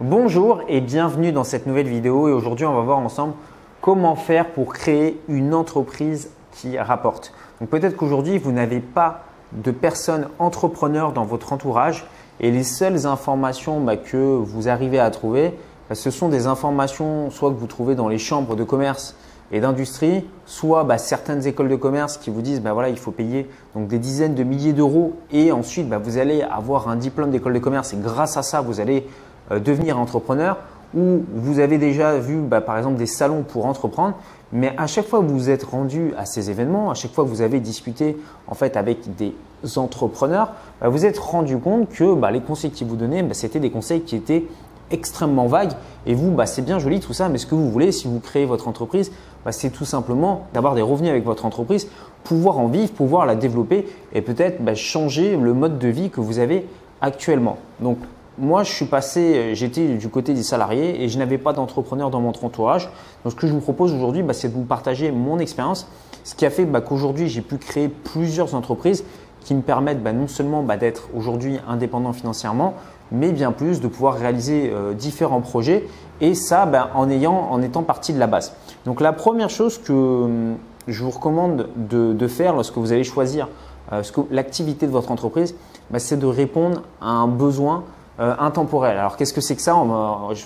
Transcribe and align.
Bonjour 0.00 0.60
et 0.66 0.80
bienvenue 0.80 1.30
dans 1.30 1.44
cette 1.44 1.68
nouvelle 1.68 1.86
vidéo 1.86 2.26
et 2.26 2.32
aujourd'hui 2.32 2.66
on 2.66 2.74
va 2.74 2.80
voir 2.80 2.98
ensemble 2.98 3.34
comment 3.80 4.16
faire 4.16 4.50
pour 4.50 4.72
créer 4.72 5.20
une 5.28 5.54
entreprise 5.54 6.30
qui 6.50 6.76
rapporte. 6.76 7.32
Donc 7.60 7.70
peut-être 7.70 7.96
qu'aujourd'hui 7.96 8.38
vous 8.38 8.50
n'avez 8.50 8.80
pas 8.80 9.22
de 9.52 9.70
personnes 9.70 10.26
entrepreneurs 10.40 11.12
dans 11.12 11.24
votre 11.24 11.52
entourage 11.52 12.06
et 12.40 12.50
les 12.50 12.64
seules 12.64 13.06
informations 13.06 13.80
bah, 13.80 13.96
que 13.96 14.16
vous 14.16 14.68
arrivez 14.68 14.98
à 14.98 15.12
trouver, 15.12 15.54
bah, 15.88 15.94
ce 15.94 16.10
sont 16.10 16.28
des 16.28 16.48
informations 16.48 17.30
soit 17.30 17.50
que 17.50 17.56
vous 17.56 17.68
trouvez 17.68 17.94
dans 17.94 18.08
les 18.08 18.18
chambres 18.18 18.56
de 18.56 18.64
commerce 18.64 19.14
et 19.52 19.60
d'industrie, 19.60 20.26
soit 20.44 20.82
bah, 20.82 20.98
certaines 20.98 21.46
écoles 21.46 21.68
de 21.68 21.76
commerce 21.76 22.16
qui 22.16 22.30
vous 22.30 22.42
disent 22.42 22.62
bah, 22.62 22.72
voilà, 22.72 22.88
il 22.88 22.98
faut 22.98 23.12
payer 23.12 23.48
donc 23.76 23.86
des 23.86 24.00
dizaines 24.00 24.34
de 24.34 24.42
milliers 24.42 24.72
d'euros 24.72 25.14
et 25.30 25.52
ensuite 25.52 25.86
vous 25.86 26.18
allez 26.18 26.42
avoir 26.42 26.88
un 26.88 26.96
diplôme 26.96 27.30
d'école 27.30 27.52
de 27.54 27.60
commerce 27.60 27.92
et 27.92 27.96
grâce 27.96 28.36
à 28.36 28.42
ça 28.42 28.60
vous 28.60 28.80
allez 28.80 29.06
devenir 29.50 29.98
entrepreneur 29.98 30.58
ou 30.96 31.24
vous 31.34 31.58
avez 31.58 31.78
déjà 31.78 32.18
vu 32.18 32.36
bah, 32.36 32.60
par 32.60 32.78
exemple 32.78 32.96
des 32.96 33.06
salons 33.06 33.42
pour 33.42 33.66
entreprendre, 33.66 34.14
mais 34.52 34.72
à 34.76 34.86
chaque 34.86 35.06
fois 35.06 35.20
que 35.20 35.24
vous 35.24 35.38
vous 35.38 35.50
êtes 35.50 35.64
rendu 35.64 36.12
à 36.16 36.24
ces 36.24 36.50
événements, 36.50 36.90
à 36.90 36.94
chaque 36.94 37.12
fois 37.12 37.24
que 37.24 37.28
vous 37.28 37.42
avez 37.42 37.60
discuté 37.60 38.16
en 38.46 38.54
fait 38.54 38.76
avec 38.76 39.16
des 39.16 39.34
entrepreneurs, 39.76 40.52
bah, 40.80 40.88
vous 40.88 41.04
êtes 41.04 41.18
rendu 41.18 41.58
compte 41.58 41.88
que 41.88 42.14
bah, 42.14 42.30
les 42.30 42.40
conseils 42.40 42.70
qu'ils 42.70 42.86
vous 42.86 42.96
donnaient, 42.96 43.24
c'était 43.32 43.60
des 43.60 43.70
conseils 43.70 44.02
qui 44.02 44.16
étaient 44.16 44.44
extrêmement 44.90 45.46
vagues 45.46 45.72
et 46.06 46.14
vous, 46.14 46.36
c'est 46.44 46.62
bien 46.62 46.78
joli 46.78 47.00
tout 47.00 47.14
ça, 47.14 47.28
mais 47.28 47.38
ce 47.38 47.46
que 47.46 47.54
vous 47.54 47.70
voulez 47.70 47.90
si 47.90 48.06
vous 48.06 48.20
créez 48.20 48.44
votre 48.44 48.68
entreprise, 48.68 49.10
c'est 49.50 49.70
tout 49.70 49.84
simplement 49.84 50.46
d'avoir 50.54 50.74
des 50.74 50.82
revenus 50.82 51.10
avec 51.10 51.24
votre 51.24 51.44
entreprise, 51.44 51.88
pouvoir 52.22 52.58
en 52.58 52.68
vivre, 52.68 52.92
pouvoir 52.92 53.26
la 53.26 53.34
développer 53.34 53.86
et 54.12 54.22
peut-être 54.22 54.62
changer 54.74 55.36
le 55.36 55.54
mode 55.54 55.78
de 55.78 55.88
vie 55.88 56.10
que 56.10 56.20
vous 56.20 56.38
avez 56.38 56.66
actuellement. 57.00 57.58
Donc 57.80 57.98
moi, 58.38 58.62
je 58.62 58.72
suis 58.72 58.86
passé, 58.86 59.20
euh, 59.20 59.54
j'étais 59.54 59.86
du 59.94 60.08
côté 60.08 60.34
des 60.34 60.42
salariés 60.42 61.02
et 61.02 61.08
je 61.08 61.18
n'avais 61.18 61.38
pas 61.38 61.52
d'entrepreneur 61.52 62.10
dans 62.10 62.20
mon 62.20 62.30
entourage. 62.30 62.90
Donc, 63.24 63.32
ce 63.32 63.36
que 63.36 63.46
je 63.46 63.52
vous 63.52 63.60
propose 63.60 63.92
aujourd'hui, 63.92 64.22
bah, 64.22 64.32
c'est 64.32 64.48
de 64.48 64.54
vous 64.54 64.64
partager 64.64 65.10
mon 65.12 65.38
expérience, 65.38 65.88
ce 66.24 66.34
qui 66.34 66.44
a 66.46 66.50
fait 66.50 66.64
bah, 66.64 66.80
qu'aujourd'hui, 66.80 67.28
j'ai 67.28 67.42
pu 67.42 67.58
créer 67.58 67.88
plusieurs 67.88 68.54
entreprises 68.54 69.04
qui 69.40 69.54
me 69.54 69.62
permettent 69.62 70.02
bah, 70.02 70.12
non 70.12 70.26
seulement 70.26 70.62
d'être 70.62 71.08
aujourd'hui 71.14 71.58
indépendant 71.68 72.12
financièrement, 72.12 72.74
mais 73.12 73.30
bien 73.30 73.52
plus 73.52 73.80
de 73.80 73.88
pouvoir 73.88 74.14
réaliser 74.14 74.70
euh, 74.72 74.94
différents 74.94 75.42
projets 75.42 75.86
et 76.20 76.34
ça 76.34 76.68
en, 76.94 77.10
ayant, 77.10 77.48
en 77.50 77.62
étant 77.62 77.82
partie 77.82 78.12
de 78.12 78.18
la 78.18 78.26
base. 78.26 78.54
Donc, 78.86 79.00
la 79.00 79.12
première 79.12 79.50
chose 79.50 79.78
que 79.78 79.92
hum, 79.92 80.56
je 80.88 81.04
vous 81.04 81.10
recommande 81.10 81.68
de, 81.76 82.26
faire 82.26 82.54
lorsque 82.54 82.76
vous 82.76 82.92
allez 82.92 83.04
choisir 83.04 83.48
euh, 83.92 84.02
l'activité 84.30 84.86
de 84.86 84.92
votre 84.92 85.10
entreprise, 85.10 85.54
c'est 85.98 86.18
de 86.18 86.26
répondre 86.26 86.82
à 87.00 87.10
un 87.10 87.28
besoin 87.28 87.84
euh, 88.20 88.34
intemporel. 88.38 88.96
Alors 88.96 89.16
qu'est-ce 89.16 89.32
que 89.32 89.40
c'est 89.40 89.56
que 89.56 89.62
ça 89.62 89.74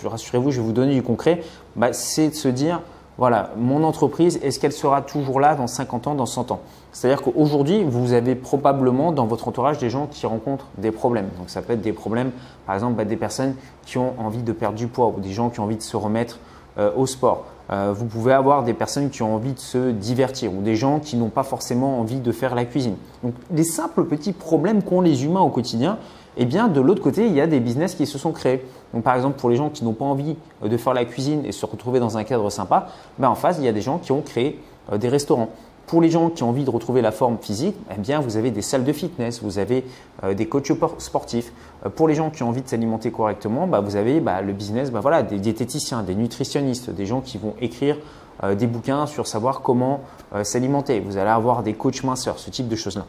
Rassurez-vous, 0.05 0.50
je 0.50 0.61
vais 0.61 0.66
vous 0.66 0.72
donner 0.72 0.94
du 0.94 1.02
concret. 1.02 1.42
Bah, 1.77 1.92
c'est 1.92 2.28
de 2.28 2.34
se 2.34 2.48
dire, 2.48 2.80
voilà, 3.19 3.50
mon 3.56 3.84
entreprise, 3.84 4.38
est-ce 4.42 4.60
qu'elle 4.60 4.72
sera 4.72 5.02
toujours 5.02 5.41
là 5.41 5.55
dans 5.55 5.66
50 5.66 6.06
ans, 6.06 6.14
dans 6.14 6.27
100 6.27 6.52
ans? 6.52 6.60
C'est-à-dire 6.92 7.22
qu'aujourd'hui, 7.22 7.84
vous 7.84 8.12
avez 8.12 8.34
probablement 8.34 9.12
dans 9.12 9.27
votre 9.27 9.48
entourage 9.48 9.78
des 9.78 9.91
gens 9.91 10.06
qui 10.06 10.27
rencontrent 10.27 10.66
des 10.78 10.92
problèmes. 10.92 11.28
Donc 11.38 11.50
ça 11.50 11.62
peut 11.62 11.75
être 11.75 11.80
des 11.80 11.92
problèmes, 11.92 12.30
par 12.66 12.75
exemple, 12.75 12.94
bah, 12.94 13.05
des 13.05 13.16
personnes 13.16 13.55
qui 13.84 13.98
ont 13.98 14.14
envie 14.19 14.42
de 14.42 14.53
perdre 14.53 14.77
du 14.77 14.86
poids 14.86 15.08
ou 15.08 15.20
des 15.20 15.32
gens 15.32 15.50
qui 15.50 15.60
ont 15.60 15.64
envie 15.64 15.77
de 15.77 15.82
se 15.82 15.97
remettre 15.97 16.38
euh, 16.78 16.91
au 16.97 17.06
sport. 17.06 17.44
Euh, 17.70 17.92
vous 17.94 18.06
pouvez 18.06 18.32
avoir 18.32 18.62
des 18.62 18.72
personnes 18.72 19.10
qui 19.10 19.22
ont 19.22 19.34
envie 19.34 19.53
de 19.53 19.58
se 19.58 19.91
divertir 19.91 20.55
ou 20.55 20.62
des 20.62 20.77
gens 20.77 21.00
qui 21.00 21.16
n'ont 21.16 21.28
pas 21.28 21.42
forcément 21.42 22.00
envie 22.00 22.20
de 22.20 22.32
faire 22.32 22.55
la 22.55 22.64
cuisine. 22.64 22.97
Donc 23.22 23.34
les 23.50 23.64
simples 23.64 24.05
petits 24.05 24.32
problèmes 24.32 24.82
qu'ont 24.82 25.00
les 25.00 25.25
humains 25.25 25.41
au 25.41 25.50
quotidien, 25.50 25.98
eh 26.41 26.44
bien, 26.44 26.69
de 26.69 26.81
l'autre 26.81 27.03
côté, 27.03 27.27
il 27.27 27.33
y 27.33 27.41
a 27.41 27.48
des 27.48 27.58
business 27.58 27.97
qui 27.97 28.06
se 28.06 28.17
sont 28.17 28.31
créés. 28.31 28.64
Par 29.03 29.17
exemple, 29.17 29.39
pour 29.39 29.50
les 29.50 29.56
gens 29.56 29.70
qui 29.70 29.84
n'ont 29.84 29.92
pas 29.92 30.05
envie 30.05 30.36
euh, 30.64 30.69
de 30.69 30.77
faire 30.77 30.94
la 30.94 31.05
cuisine 31.05 31.44
et 31.44 31.53
se 31.53 31.67
retrouver 31.67 31.98
dans 31.98 32.17
un 32.17 32.22
cadre 32.22 32.48
sympa, 32.48 32.89
ben, 33.19 33.28
en 33.28 33.34
face, 33.34 33.56
il 33.58 33.64
y 33.64 33.69
a 33.69 33.72
des 33.72 33.81
gens 33.81 33.98
qui 33.98 34.12
ont 34.12 34.22
créé 34.22 34.61
euh, 34.92 34.98
des 34.98 35.09
restaurants. 35.09 35.50
Pour 35.89 36.00
les 36.00 36.11
gens 36.11 36.31
qui 36.31 36.44
ont 36.44 36.50
envie 36.50 36.64
de 36.64 36.70
retrouver 36.70 37.03
la 37.03 37.11
forme 37.11 37.38
physique, 37.41 37.75
eh 37.91 37.99
bien, 37.99 38.21
vous 38.21 38.37
avez 38.37 38.53
des 38.53 38.62
salles 38.62 38.84
de 38.84 38.93
fitness, 38.93 39.43
vous 39.43 39.59
avez 39.59 39.84
euh, 40.22 40.34
des 40.34 40.47
coachs 40.47 40.71
sportifs. 40.99 41.53
pour 41.97 42.06
les 42.06 42.15
gens 42.15 42.31
qui 42.31 42.44
ont 42.44 42.49
envie 42.49 42.62
de 42.62 42.69
s'alimenter 42.69 43.10
correctement, 43.10 43.66
bah, 43.66 43.81
vous 43.81 43.97
avez 43.97 44.20
bah, 44.20 44.41
le 44.41 44.53
business 44.53 44.93
bah, 44.93 45.00
voilà, 45.00 45.25
des 45.25 45.41
diététiciens, 45.41 46.05
des 46.05 46.15
nutritionnistes, 46.15 46.91
des 46.91 47.06
gens 47.06 47.20
qui 47.20 47.38
vont 47.38 47.55
écrire 47.60 47.97
des 48.56 48.69
bouquins 48.69 49.06
sur 49.06 49.26
savoir 49.26 49.62
comment 49.62 50.03
s'alimenter. 50.44 51.00
Vous 51.00 51.16
allez 51.16 51.28
avoir 51.28 51.65
des 51.65 51.75
coachs 51.75 52.05
minceurs, 52.05 52.38
ce 52.38 52.50
type 52.50 52.69
de 52.69 52.76
choses-là. 52.76 53.05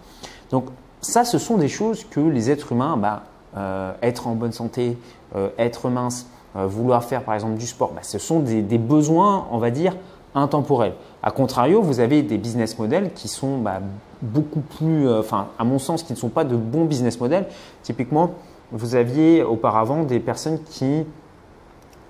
Ça, 1.01 1.23
ce 1.23 1.37
sont 1.37 1.57
des 1.57 1.67
choses 1.67 2.05
que 2.09 2.19
les 2.19 2.51
êtres 2.51 2.71
humains, 2.71 2.97
bah, 2.97 3.23
euh, 3.57 3.93
être 4.01 4.27
en 4.27 4.35
bonne 4.35 4.51
santé, 4.51 4.97
euh, 5.35 5.49
être 5.57 5.89
mince, 5.89 6.27
euh, 6.55 6.67
vouloir 6.67 7.03
faire 7.03 7.23
par 7.23 7.35
exemple 7.35 7.57
du 7.57 7.67
sport, 7.67 7.91
bah, 7.93 8.01
ce 8.03 8.19
sont 8.19 8.39
des, 8.39 8.77
besoins, 8.77 9.47
on 9.51 9.57
va 9.57 9.71
dire, 9.71 9.95
intemporels. 10.35 10.93
A 11.23 11.31
contrario, 11.31 11.81
vous 11.81 11.99
avez 11.99 12.21
des 12.21 12.37
business 12.37 12.77
models 12.77 13.11
qui 13.13 13.27
sont 13.27 13.57
bah, 13.57 13.79
beaucoup 14.21 14.61
plus, 14.61 15.09
enfin, 15.11 15.47
à 15.57 15.63
mon 15.63 15.79
sens, 15.79 16.03
qui 16.03 16.13
ne 16.13 16.17
sont 16.17 16.29
pas 16.29 16.43
de 16.43 16.55
bons 16.55 16.85
business 16.85 17.19
models. 17.19 17.47
Typiquement, 17.81 18.31
vous 18.71 18.95
aviez 18.95 19.43
auparavant 19.43 20.03
des 20.03 20.19
personnes 20.19 20.59
qui 20.63 21.05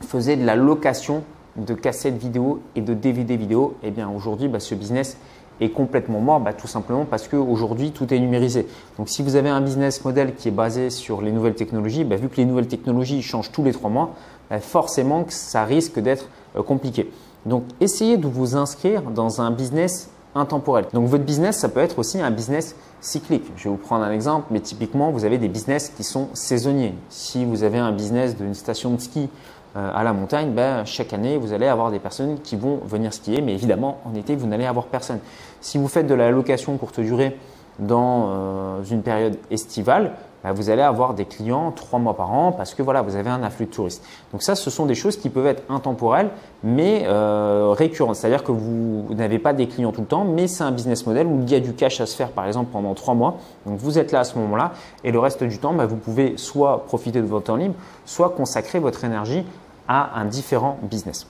faisaient 0.01 0.35
de 0.35 0.45
la 0.45 0.55
location 0.55 1.23
de 1.55 1.73
cassettes 1.73 2.17
vidéo 2.17 2.61
et 2.75 2.81
de 2.81 2.93
DVD 2.93 3.37
vidéo. 3.37 3.75
Eh 3.83 3.91
bien, 3.91 4.09
aujourd'hui, 4.09 4.49
ce 4.59 4.75
business 4.75 5.17
est 5.61 5.69
complètement 5.69 6.19
mort 6.19 6.39
bah, 6.39 6.53
Tout 6.53 6.67
simplement 6.67 7.05
parce 7.05 7.27
qu'aujourd'hui, 7.27 7.91
tout 7.91 8.13
est 8.13 8.19
numérisé. 8.19 8.67
Donc, 8.97 9.09
si 9.09 9.21
vous 9.21 9.35
avez 9.35 9.49
un 9.49 9.61
business 9.61 10.03
model 10.03 10.35
qui 10.35 10.47
est 10.47 10.51
basé 10.51 10.89
sur 10.89 11.21
les 11.21 11.31
nouvelles 11.31 11.55
technologies, 11.55 12.03
bah, 12.03 12.15
vu 12.15 12.29
que 12.29 12.37
les 12.37 12.45
nouvelles 12.45 12.67
technologies 12.67 13.21
changent 13.21 13.51
tous 13.51 13.63
les 13.63 13.71
trois 13.71 13.89
mois, 13.89 14.15
bah, 14.49 14.59
forcément 14.59 15.23
que 15.23 15.33
ça 15.33 15.65
risque 15.65 15.99
d'être 15.99 16.29
euh, 16.55 16.63
compliqué. 16.63 17.09
Donc, 17.45 17.63
essayez 17.79 18.17
de 18.17 18.27
vous 18.27 18.55
inscrire 18.55 19.03
dans 19.03 19.41
un 19.41 19.51
business 19.51 20.09
intemporel. 20.35 20.85
Donc, 20.93 21.07
votre 21.07 21.23
business, 21.23 21.57
ça 21.57 21.69
peut 21.69 21.79
être 21.79 21.99
aussi 21.99 22.21
un 22.21 22.31
business 22.31 22.75
cyclique. 23.01 23.45
Je 23.55 23.65
vais 23.65 23.69
vous 23.69 23.77
prendre 23.77 24.03
un 24.03 24.11
exemple, 24.11 24.47
mais 24.51 24.59
typiquement, 24.59 25.11
vous 25.11 25.25
avez 25.25 25.37
des 25.37 25.47
business 25.47 25.91
qui 25.95 26.03
sont 26.03 26.29
saisonniers. 26.33 26.93
Si 27.09 27.45
vous 27.45 27.63
avez 27.63 27.77
un 27.77 27.91
business 27.91 28.35
d'une 28.35 28.53
station 28.53 28.91
de 28.91 29.01
ski 29.01 29.29
euh, 29.75 29.91
à 29.93 30.03
la 30.03 30.13
montagne, 30.13 30.51
ben, 30.51 30.85
chaque 30.85 31.13
année, 31.13 31.37
vous 31.37 31.53
allez 31.53 31.67
avoir 31.67 31.91
des 31.91 31.99
personnes 31.99 32.39
qui 32.41 32.55
vont 32.55 32.79
venir 32.85 33.13
skier, 33.13 33.41
mais 33.41 33.53
évidemment, 33.53 33.99
en 34.05 34.15
été, 34.15 34.35
vous 34.35 34.47
n'allez 34.47 34.65
avoir 34.65 34.85
personne. 34.85 35.19
Si 35.61 35.77
vous 35.77 35.87
faites 35.87 36.07
de 36.07 36.15
la 36.15 36.31
location 36.31 36.77
courte 36.77 36.99
durée 36.99 37.37
dans 37.79 38.27
euh, 38.29 38.83
une 38.83 39.01
période 39.01 39.37
estivale, 39.51 40.13
ben, 40.43 40.53
vous 40.53 40.69
allez 40.69 40.81
avoir 40.81 41.13
des 41.13 41.25
clients 41.25 41.71
trois 41.71 41.99
mois 41.99 42.15
par 42.15 42.31
an 42.31 42.51
parce 42.53 42.73
que 42.73 42.81
voilà, 42.81 43.01
vous 43.01 43.15
avez 43.15 43.29
un 43.29 43.43
afflux 43.43 43.65
de 43.65 43.71
touristes. 43.71 44.03
Donc 44.31 44.41
ça, 44.41 44.55
ce 44.55 44.69
sont 44.69 44.85
des 44.85 44.95
choses 44.95 45.17
qui 45.17 45.29
peuvent 45.29 45.47
être 45.47 45.63
intemporelles, 45.69 46.29
mais 46.63 47.03
euh, 47.07 47.73
récurrentes. 47.77 48.15
C'est-à-dire 48.15 48.43
que 48.43 48.51
vous 48.51 49.07
n'avez 49.09 49.39
pas 49.39 49.53
des 49.53 49.67
clients 49.67 49.91
tout 49.91 50.01
le 50.01 50.07
temps, 50.07 50.23
mais 50.23 50.47
c'est 50.47 50.63
un 50.63 50.71
business 50.71 51.05
model 51.05 51.27
où 51.27 51.41
il 51.41 51.49
y 51.49 51.55
a 51.55 51.59
du 51.59 51.73
cash 51.73 51.99
à 51.99 52.05
se 52.05 52.15
faire, 52.15 52.29
par 52.29 52.45
exemple, 52.45 52.69
pendant 52.71 52.93
trois 52.93 53.15
mois. 53.15 53.37
Donc 53.65 53.79
vous 53.79 53.99
êtes 53.99 54.11
là 54.11 54.21
à 54.21 54.23
ce 54.23 54.37
moment-là, 54.39 54.71
et 55.03 55.11
le 55.11 55.19
reste 55.19 55.43
du 55.43 55.57
temps, 55.57 55.73
ben, 55.73 55.85
vous 55.85 55.97
pouvez 55.97 56.37
soit 56.37 56.85
profiter 56.85 57.21
de 57.21 57.27
votre 57.27 57.47
temps 57.47 57.57
libre, 57.57 57.75
soit 58.05 58.29
consacrer 58.29 58.79
votre 58.79 59.03
énergie 59.03 59.43
à 59.87 60.19
un 60.19 60.25
différent 60.25 60.77
business. 60.83 61.27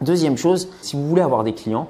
Deuxième 0.00 0.36
chose, 0.36 0.68
si 0.80 0.96
vous 0.96 1.06
voulez 1.06 1.22
avoir 1.22 1.44
des 1.44 1.52
clients, 1.52 1.86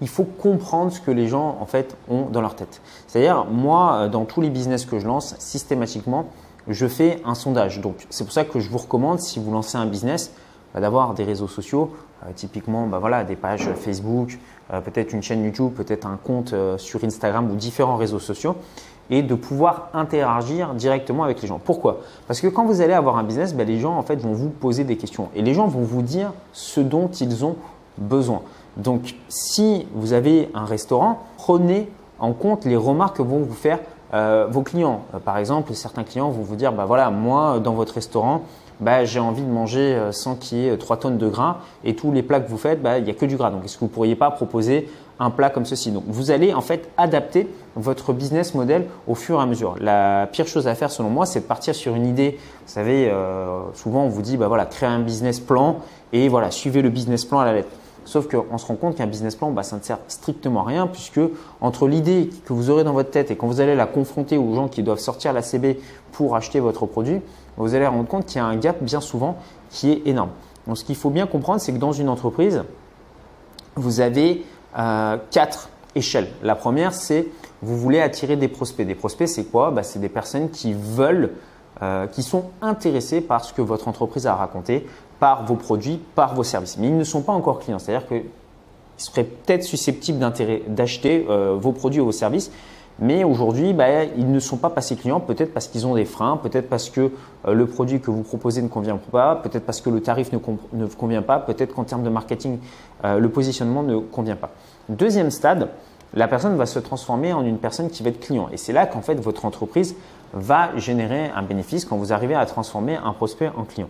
il 0.00 0.08
faut 0.08 0.24
comprendre 0.24 0.92
ce 0.92 1.00
que 1.00 1.10
les 1.10 1.28
gens 1.28 1.56
en 1.60 1.66
fait 1.66 1.96
ont 2.08 2.26
dans 2.26 2.40
leur 2.40 2.56
tête. 2.56 2.80
C'est-à-dire 3.06 3.46
moi, 3.46 3.94
euh, 3.94 4.08
dans 4.08 4.24
tous 4.24 4.40
les 4.40 4.50
business 4.50 4.84
que 4.84 4.98
je 4.98 5.06
lance, 5.06 5.34
systématiquement, 5.38 6.26
je 6.68 6.86
fais 6.86 7.20
un 7.24 7.34
sondage. 7.34 7.80
Donc 7.80 8.06
c'est 8.10 8.24
pour 8.24 8.32
ça 8.32 8.44
que 8.44 8.60
je 8.60 8.68
vous 8.70 8.78
recommande, 8.78 9.20
si 9.20 9.38
vous 9.38 9.52
lancez 9.52 9.76
un 9.76 9.86
business, 9.86 10.32
bah, 10.74 10.80
d'avoir 10.80 11.14
des 11.14 11.24
réseaux 11.24 11.48
sociaux, 11.48 11.92
euh, 12.24 12.30
typiquement 12.34 12.86
bah, 12.86 12.98
voilà, 12.98 13.24
des 13.24 13.36
pages 13.36 13.68
Facebook, 13.74 14.38
euh, 14.72 14.80
peut-être 14.80 15.12
une 15.12 15.22
chaîne 15.22 15.44
YouTube, 15.44 15.72
peut-être 15.74 16.06
un 16.06 16.16
compte 16.16 16.54
sur 16.78 17.04
Instagram 17.04 17.50
ou 17.50 17.54
différents 17.54 17.96
réseaux 17.96 18.18
sociaux 18.18 18.56
et 19.10 19.22
de 19.22 19.34
pouvoir 19.34 19.90
interagir 19.92 20.74
directement 20.74 21.24
avec 21.24 21.42
les 21.42 21.48
gens. 21.48 21.60
Pourquoi? 21.62 22.00
Parce 22.26 22.40
que 22.40 22.46
quand 22.46 22.64
vous 22.64 22.80
allez 22.80 22.94
avoir 22.94 23.18
un 23.18 23.22
business, 23.22 23.54
ben, 23.54 23.66
les 23.66 23.78
gens 23.78 23.96
en 23.96 24.02
fait 24.02 24.16
vont 24.16 24.32
vous 24.32 24.48
poser 24.48 24.84
des 24.84 24.96
questions 24.96 25.28
et 25.34 25.42
les 25.42 25.54
gens 25.54 25.66
vont 25.66 25.82
vous 25.82 26.02
dire 26.02 26.32
ce 26.52 26.80
dont 26.80 27.08
ils 27.08 27.44
ont 27.44 27.56
besoin. 27.98 28.42
Donc, 28.76 29.14
si 29.28 29.86
vous 29.94 30.12
avez 30.12 30.50
un 30.54 30.64
restaurant, 30.64 31.20
prenez 31.36 31.88
en 32.18 32.32
compte 32.32 32.64
les 32.64 32.76
remarques 32.76 33.18
que 33.18 33.22
vont 33.22 33.40
vous 33.40 33.54
faire 33.54 33.78
euh, 34.12 34.46
vos 34.50 34.62
clients. 34.62 35.02
Euh, 35.14 35.18
par 35.18 35.38
exemple, 35.38 35.74
certains 35.74 36.04
clients 36.04 36.30
vont 36.30 36.42
vous 36.42 36.56
dire, 36.56 36.72
bah 36.72 36.84
voilà, 36.84 37.10
moi 37.10 37.58
dans 37.60 37.74
votre 37.74 37.94
restaurant, 37.94 38.42
bah, 38.80 39.04
j'ai 39.04 39.20
envie 39.20 39.42
de 39.42 39.50
manger 39.50 39.94
euh, 39.94 40.12
sans 40.12 40.34
qu'il 40.34 40.58
y 40.58 40.68
ait 40.68 40.76
3 40.76 40.96
tonnes 40.98 41.18
de 41.18 41.28
gras 41.28 41.58
et 41.84 41.94
tous 41.94 42.10
les 42.10 42.22
plats 42.22 42.40
que 42.40 42.50
vous 42.50 42.58
faites, 42.58 42.82
bah, 42.82 42.98
il 42.98 43.04
n'y 43.04 43.10
a 43.10 43.14
que 43.14 43.26
du 43.26 43.36
gras. 43.36 43.50
Donc, 43.50 43.64
est-ce 43.64 43.74
que 43.74 43.80
vous 43.80 43.86
ne 43.86 43.90
pourriez 43.90 44.16
pas 44.16 44.30
proposer 44.30 44.90
un 45.20 45.30
plat 45.30 45.48
comme 45.48 45.64
ceci? 45.64 45.92
Donc, 45.92 46.04
vous 46.08 46.30
allez 46.30 46.52
en 46.52 46.60
fait 46.60 46.90
adapter 46.96 47.48
votre 47.76 48.12
business 48.12 48.54
model 48.54 48.86
au 49.06 49.14
fur 49.14 49.38
et 49.38 49.42
à 49.42 49.46
mesure. 49.46 49.76
La 49.80 50.28
pire 50.30 50.46
chose 50.46 50.66
à 50.66 50.74
faire 50.74 50.90
selon 50.90 51.10
moi, 51.10 51.24
c'est 51.24 51.40
de 51.40 51.44
partir 51.44 51.74
sur 51.74 51.94
une 51.94 52.06
idée. 52.06 52.38
Vous 52.66 52.72
savez, 52.72 53.08
euh, 53.10 53.60
souvent 53.74 54.04
on 54.04 54.08
vous 54.08 54.22
dit, 54.22 54.36
bah 54.36 54.48
voilà, 54.48 54.66
créez 54.66 54.88
un 54.88 55.00
business 55.00 55.38
plan 55.40 55.78
et 56.12 56.28
voilà, 56.28 56.50
suivez 56.50 56.82
le 56.82 56.90
business 56.90 57.24
plan 57.24 57.38
à 57.38 57.44
la 57.44 57.52
lettre. 57.52 57.70
Sauf 58.04 58.28
qu'on 58.28 58.58
se 58.58 58.66
rend 58.66 58.76
compte 58.76 58.96
qu'un 58.96 59.06
business 59.06 59.34
plan, 59.34 59.50
bah, 59.50 59.62
ça 59.62 59.76
ne 59.76 59.82
sert 59.82 59.98
strictement 60.08 60.62
à 60.62 60.68
rien 60.68 60.86
puisque 60.86 61.20
entre 61.60 61.88
l'idée 61.88 62.30
que 62.44 62.52
vous 62.52 62.70
aurez 62.70 62.84
dans 62.84 62.92
votre 62.92 63.10
tête 63.10 63.30
et 63.30 63.36
quand 63.36 63.46
vous 63.46 63.60
allez 63.60 63.74
la 63.74 63.86
confronter 63.86 64.36
aux 64.36 64.54
gens 64.54 64.68
qui 64.68 64.82
doivent 64.82 64.98
sortir 64.98 65.32
la 65.32 65.42
CB 65.42 65.80
pour 66.12 66.36
acheter 66.36 66.60
votre 66.60 66.86
produit, 66.86 67.20
vous 67.56 67.74
allez 67.74 67.86
rendre 67.86 68.08
compte 68.08 68.26
qu'il 68.26 68.36
y 68.36 68.40
a 68.40 68.46
un 68.46 68.56
gap 68.56 68.82
bien 68.82 69.00
souvent 69.00 69.36
qui 69.70 69.92
est 69.92 70.02
énorme. 70.06 70.30
Donc 70.66 70.78
ce 70.78 70.84
qu'il 70.84 70.96
faut 70.96 71.10
bien 71.10 71.26
comprendre, 71.26 71.60
c'est 71.60 71.72
que 71.72 71.78
dans 71.78 71.92
une 71.92 72.08
entreprise, 72.08 72.64
vous 73.76 74.00
avez 74.00 74.44
euh, 74.78 75.16
quatre 75.30 75.68
échelles. 75.94 76.28
La 76.42 76.54
première, 76.54 76.92
c'est 76.92 77.28
vous 77.62 77.78
voulez 77.78 78.00
attirer 78.00 78.36
des 78.36 78.48
prospects. 78.48 78.86
Des 78.86 78.94
prospects, 78.94 79.28
c'est 79.28 79.44
quoi? 79.44 79.70
Bah, 79.70 79.82
C'est 79.82 79.98
des 79.98 80.08
personnes 80.08 80.50
qui 80.50 80.74
veulent, 80.74 81.32
euh, 81.82 82.06
qui 82.06 82.22
sont 82.22 82.44
intéressées 82.62 83.20
par 83.20 83.44
ce 83.44 83.52
que 83.52 83.60
votre 83.60 83.88
entreprise 83.88 84.28
a 84.28 84.34
raconté, 84.36 84.86
par 85.18 85.44
vos 85.44 85.56
produits, 85.56 86.00
par 86.14 86.34
vos 86.36 86.44
services. 86.44 86.78
Mais 86.78 86.86
ils 86.86 86.96
ne 86.96 87.02
sont 87.02 87.22
pas 87.22 87.32
encore 87.32 87.58
clients. 87.58 87.80
C'est-à-dire 87.80 88.06
qu'ils 88.06 88.22
seraient 88.96 89.24
peut-être 89.24 89.64
susceptibles 89.64 90.20
d'acheter 90.68 91.26
euh, 91.28 91.56
vos 91.58 91.72
produits 91.72 92.00
ou 92.00 92.04
vos 92.04 92.12
services, 92.12 92.52
mais 93.00 93.24
aujourd'hui, 93.24 93.72
bah, 93.72 94.04
ils 94.04 94.30
ne 94.30 94.38
sont 94.38 94.56
pas 94.56 94.70
passés 94.70 94.94
clients, 94.94 95.18
peut-être 95.18 95.52
parce 95.52 95.66
qu'ils 95.66 95.84
ont 95.84 95.96
des 95.96 96.04
freins, 96.04 96.36
peut-être 96.36 96.68
parce 96.68 96.90
que 96.90 97.10
euh, 97.48 97.54
le 97.54 97.66
produit 97.66 98.00
que 98.00 98.12
vous 98.12 98.22
proposez 98.22 98.62
ne 98.62 98.68
convient 98.68 99.00
pas, 99.10 99.34
peut-être 99.34 99.66
parce 99.66 99.80
que 99.80 99.90
le 99.90 100.00
tarif 100.00 100.30
ne, 100.32 100.86
convient 100.86 101.22
pas, 101.22 101.40
peut-être 101.40 101.74
qu'en 101.74 101.82
termes 101.82 102.04
de 102.04 102.10
marketing, 102.10 102.60
le 103.02 103.28
positionnement 103.28 103.82
ne 103.82 103.98
convient 103.98 104.36
pas. 104.36 104.50
Deuxième 104.88 105.30
stade, 105.32 105.70
la 106.14 106.28
personne 106.28 106.56
va 106.56 106.66
se 106.66 106.78
transformer 106.78 107.32
en 107.32 107.44
une 107.44 107.58
personne 107.58 107.90
qui 107.90 108.02
va 108.02 108.10
être 108.10 108.20
client. 108.20 108.48
Et 108.52 108.56
c'est 108.56 108.72
là 108.72 108.86
qu'en 108.86 109.02
fait 109.02 109.16
votre 109.16 109.44
entreprise 109.44 109.96
va 110.32 110.76
générer 110.76 111.30
un 111.34 111.42
bénéfice 111.42 111.84
quand 111.84 111.96
vous 111.96 112.12
arrivez 112.12 112.34
à 112.34 112.46
transformer 112.46 112.96
un 112.96 113.12
prospect 113.12 113.50
en 113.56 113.64
client. 113.64 113.88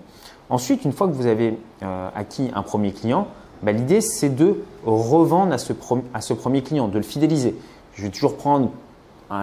Ensuite, 0.50 0.84
une 0.84 0.92
fois 0.92 1.06
que 1.06 1.12
vous 1.12 1.26
avez 1.26 1.58
euh, 1.82 2.08
acquis 2.14 2.50
un 2.54 2.62
premier 2.62 2.92
client, 2.92 3.28
bah, 3.62 3.72
l'idée 3.72 4.00
c'est 4.00 4.28
de 4.28 4.62
revendre 4.84 5.52
à 5.52 5.58
ce, 5.58 5.72
à 6.12 6.20
ce, 6.20 6.34
premier 6.34 6.62
client, 6.62 6.88
de 6.88 6.98
le 6.98 7.04
fidéliser. 7.04 7.54
Je 7.94 8.02
vais 8.02 8.10
toujours 8.10 8.36
prendre 8.36 8.70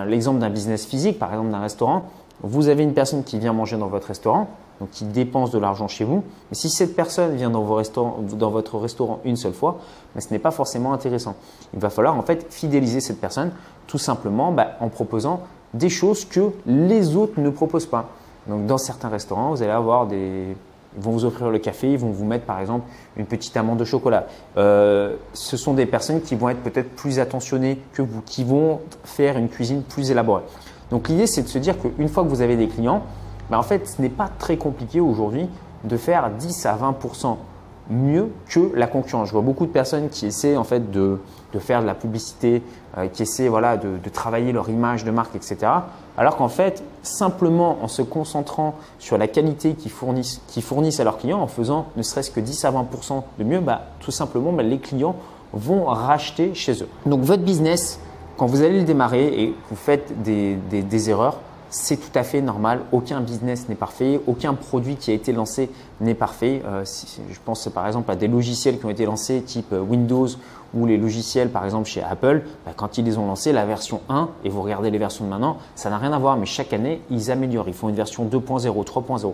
l'exemple 0.05 0.39
d'un 0.39 0.49
business 0.49 0.85
physique, 0.85 1.19
par 1.19 1.31
exemple 1.31 1.49
d'un 1.49 1.59
restaurant. 1.59 2.03
Vous 2.43 2.67
avez 2.67 2.83
une 2.83 2.93
personne 2.93 3.23
qui 3.23 3.39
vient 3.39 3.53
manger 3.53 3.77
dans 3.77 3.87
votre 3.87 4.07
restaurant, 4.07 4.47
donc 4.81 4.89
qui 4.89 5.05
dépense 5.05 5.51
de 5.51 5.59
l'argent 5.59 5.87
chez 5.87 6.03
vous. 6.03 6.23
Mais 6.49 6.55
si 6.55 6.69
cette 6.69 6.95
personne 6.95 7.35
vient 7.35 7.51
dans, 7.51 7.61
votre 7.61 8.77
restaurant 8.79 9.19
une 9.23 9.35
seule 9.35 9.53
fois, 9.53 9.77
mais 10.15 10.21
ce 10.21 10.33
n'est 10.33 10.39
pas 10.39 10.49
forcément 10.49 10.91
intéressant. 10.91 11.35
Il 11.75 11.79
va 11.79 11.91
falloir 11.91 12.17
en 12.17 12.23
fait 12.23 12.51
fidéliser 12.51 12.99
cette 12.99 13.21
personne 13.21 13.51
tout 13.85 13.99
simplement 13.99 14.51
bah, 14.51 14.71
en 14.79 14.89
proposant 14.89 15.41
des 15.75 15.89
choses 15.89 16.25
que 16.25 16.49
les 16.65 17.15
autres 17.15 17.39
ne 17.39 17.51
proposent 17.51 17.85
pas. 17.85 18.09
Donc 18.47 18.65
dans 18.65 18.79
certains 18.79 19.09
restaurants, 19.09 19.51
vous 19.51 19.61
allez 19.61 19.71
avoir 19.71 20.07
des 20.07 20.55
ils 20.97 21.01
vont 21.01 21.11
vous 21.11 21.23
offrir 21.23 21.49
le 21.49 21.59
café, 21.59 21.93
ils 21.93 21.97
vont 21.97 22.11
vous 22.11 22.25
mettre 22.25 22.45
par 22.45 22.59
exemple 22.59 22.85
une 23.15 23.25
petite 23.25 23.55
amande 23.55 23.77
de 23.77 23.85
chocolat. 23.85 24.27
Euh, 24.57 25.15
ce 25.33 25.55
sont 25.55 25.73
des 25.73 25.85
personnes 25.85 26.21
qui 26.21 26.35
vont 26.35 26.49
être 26.49 26.61
peut-être 26.61 26.89
plus 26.95 27.19
attentionnées 27.19 27.79
que 27.93 28.01
vous, 28.01 28.21
qui 28.25 28.43
vont 28.43 28.81
faire 29.05 29.37
une 29.37 29.47
cuisine 29.47 29.83
plus 29.83 30.11
élaborée. 30.11 30.43
Donc 30.89 31.07
l'idée 31.07 31.27
c'est 31.27 31.43
de 31.43 31.47
se 31.47 31.59
dire 31.59 31.75
qu'une 31.79 32.09
fois 32.09 32.23
que 32.23 32.27
vous 32.27 32.41
avez 32.41 32.57
des 32.57 32.67
clients, 32.67 33.03
en 33.57 33.63
fait 33.63 33.87
ce 33.87 34.01
n'est 34.01 34.09
pas 34.09 34.29
très 34.39 34.57
compliqué 34.57 34.99
aujourd'hui 34.99 35.49
de 35.83 35.97
faire 35.97 36.29
10 36.29 36.65
à 36.65 36.75
20% 36.75 37.37
mieux 37.89 38.29
que 38.49 38.71
la 38.75 38.87
concurrence. 38.87 39.27
Je 39.27 39.33
vois 39.33 39.41
beaucoup 39.41 39.65
de 39.65 39.71
personnes 39.71 40.09
qui 40.09 40.25
essaient 40.25 40.55
en 40.55 40.63
fait 40.63 40.91
de, 40.91 41.19
faire 41.59 41.81
de 41.81 41.87
la 41.87 41.95
publicité, 41.95 42.63
euh, 42.97 43.07
qui 43.07 43.23
essaient 43.23 43.47
voilà, 43.47 43.77
de, 43.77 43.97
travailler 44.09 44.51
leur 44.51 44.69
image 44.69 45.03
de 45.03 45.11
marque, 45.11 45.35
etc. 45.35 45.57
Alors 46.17 46.37
qu'en 46.37 46.47
fait, 46.47 46.83
simplement 47.03 47.79
en 47.81 47.87
se 47.87 48.01
concentrant 48.01 48.75
sur 48.99 49.17
la 49.17 49.27
qualité 49.27 49.73
qu'ils 49.73 49.91
fournissent, 49.91 50.41
fournissent 50.61 50.99
à 50.99 51.03
leurs 51.03 51.17
clients, 51.17 51.41
en 51.41 51.47
faisant 51.47 51.87
ne 51.97 52.03
serait-ce 52.03 52.31
que 52.31 52.39
10 52.39 52.65
à 52.65 52.71
20% 52.71 53.23
de 53.39 53.43
mieux, 53.43 53.59
bah, 53.59 53.81
tout 53.99 54.11
simplement, 54.11 54.53
bah, 54.53 54.63
les 54.63 54.79
clients 54.79 55.15
vont 55.53 55.85
racheter 55.85 56.53
chez 56.53 56.81
eux. 56.83 56.87
Donc 57.05 57.21
votre 57.21 57.43
business, 57.43 57.99
quand 58.37 58.45
vous 58.45 58.61
allez 58.61 58.79
le 58.79 58.85
démarrer 58.85 59.27
et 59.27 59.55
vous 59.69 59.75
faites 59.75 60.21
des 60.21 61.09
erreurs, 61.09 61.39
c'est 61.71 61.97
tout 61.97 62.17
à 62.19 62.23
fait 62.23 62.41
normal. 62.41 62.81
Aucun 62.91 63.21
business 63.21 63.67
n'est 63.69 63.75
parfait, 63.75 64.19
aucun 64.27 64.53
produit 64.53 64.97
qui 64.97 65.09
a 65.09 65.13
été 65.13 65.31
lancé 65.31 65.69
n'est 66.01 66.13
parfait. 66.13 66.61
Euh, 66.65 66.83
je 66.85 67.39
pense 67.43 67.67
par 67.69 67.87
exemple 67.87 68.11
à 68.11 68.15
des 68.15 68.27
logiciels 68.27 68.77
qui 68.77 68.85
ont 68.85 68.89
été 68.89 69.05
lancés 69.05 69.41
type 69.41 69.71
euh, 69.71 69.79
Windows 69.79 70.27
ou 70.73 70.85
les 70.85 70.97
logiciels 70.97 71.49
par 71.49 71.63
exemple 71.63 71.87
chez 71.87 72.03
Apple. 72.03 72.43
Bah, 72.65 72.73
quand 72.75 72.97
ils 72.97 73.05
les 73.05 73.17
ont 73.17 73.25
lancés, 73.25 73.53
la 73.53 73.65
version 73.65 74.01
1 74.09 74.29
et 74.43 74.49
vous 74.49 74.61
regardez 74.61 74.91
les 74.91 74.97
versions 74.97 75.23
de 75.25 75.29
maintenant, 75.29 75.57
ça 75.75 75.89
n'a 75.89 75.97
rien 75.97 76.11
à 76.11 76.19
voir. 76.19 76.37
Mais 76.37 76.45
chaque 76.45 76.73
année, 76.73 77.01
ils 77.09 77.31
améliorent. 77.31 77.69
Ils 77.69 77.73
font 77.73 77.87
une 77.87 77.95
version 77.95 78.25
2.0, 78.25 78.85
3.0. 78.85 79.33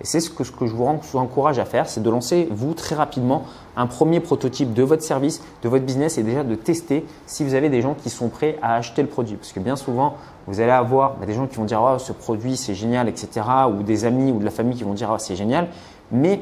Et 0.00 0.04
c'est 0.04 0.20
ce 0.20 0.30
que, 0.30 0.44
ce 0.44 0.52
que 0.52 0.66
je 0.66 0.74
vous 0.74 0.84
encourage 1.14 1.58
à 1.58 1.64
faire, 1.64 1.88
c'est 1.88 2.02
de 2.02 2.10
lancer 2.10 2.48
vous 2.50 2.74
très 2.74 2.94
rapidement 2.94 3.44
un 3.76 3.86
premier 3.86 4.20
prototype 4.20 4.74
de 4.74 4.82
votre 4.82 5.02
service, 5.02 5.42
de 5.62 5.68
votre 5.68 5.84
business 5.84 6.18
et 6.18 6.22
déjà 6.22 6.44
de 6.44 6.54
tester 6.54 7.06
si 7.26 7.44
vous 7.44 7.54
avez 7.54 7.68
des 7.70 7.80
gens 7.80 7.94
qui 7.94 8.10
sont 8.10 8.28
prêts 8.28 8.58
à 8.60 8.74
acheter 8.74 9.02
le 9.02 9.08
produit. 9.08 9.36
Parce 9.36 9.52
que 9.52 9.60
bien 9.60 9.76
souvent, 9.76 10.16
vous 10.48 10.60
allez 10.60 10.72
avoir 10.72 11.16
bah, 11.16 11.26
des 11.26 11.34
gens 11.34 11.46
qui 11.46 11.56
vont 11.56 11.66
dire 11.66 11.80
oh, 11.82 11.98
ce 11.98 12.12
produit 12.12 12.56
c'est 12.56 12.74
génial, 12.74 13.08
etc. 13.08 13.46
Ou 13.70 13.82
des 13.82 14.06
amis 14.06 14.32
ou 14.32 14.38
de 14.38 14.44
la 14.44 14.50
famille 14.50 14.76
qui 14.76 14.82
vont 14.82 14.94
dire 14.94 15.10
oh, 15.12 15.18
c'est 15.18 15.36
génial. 15.36 15.68
Mais 16.10 16.40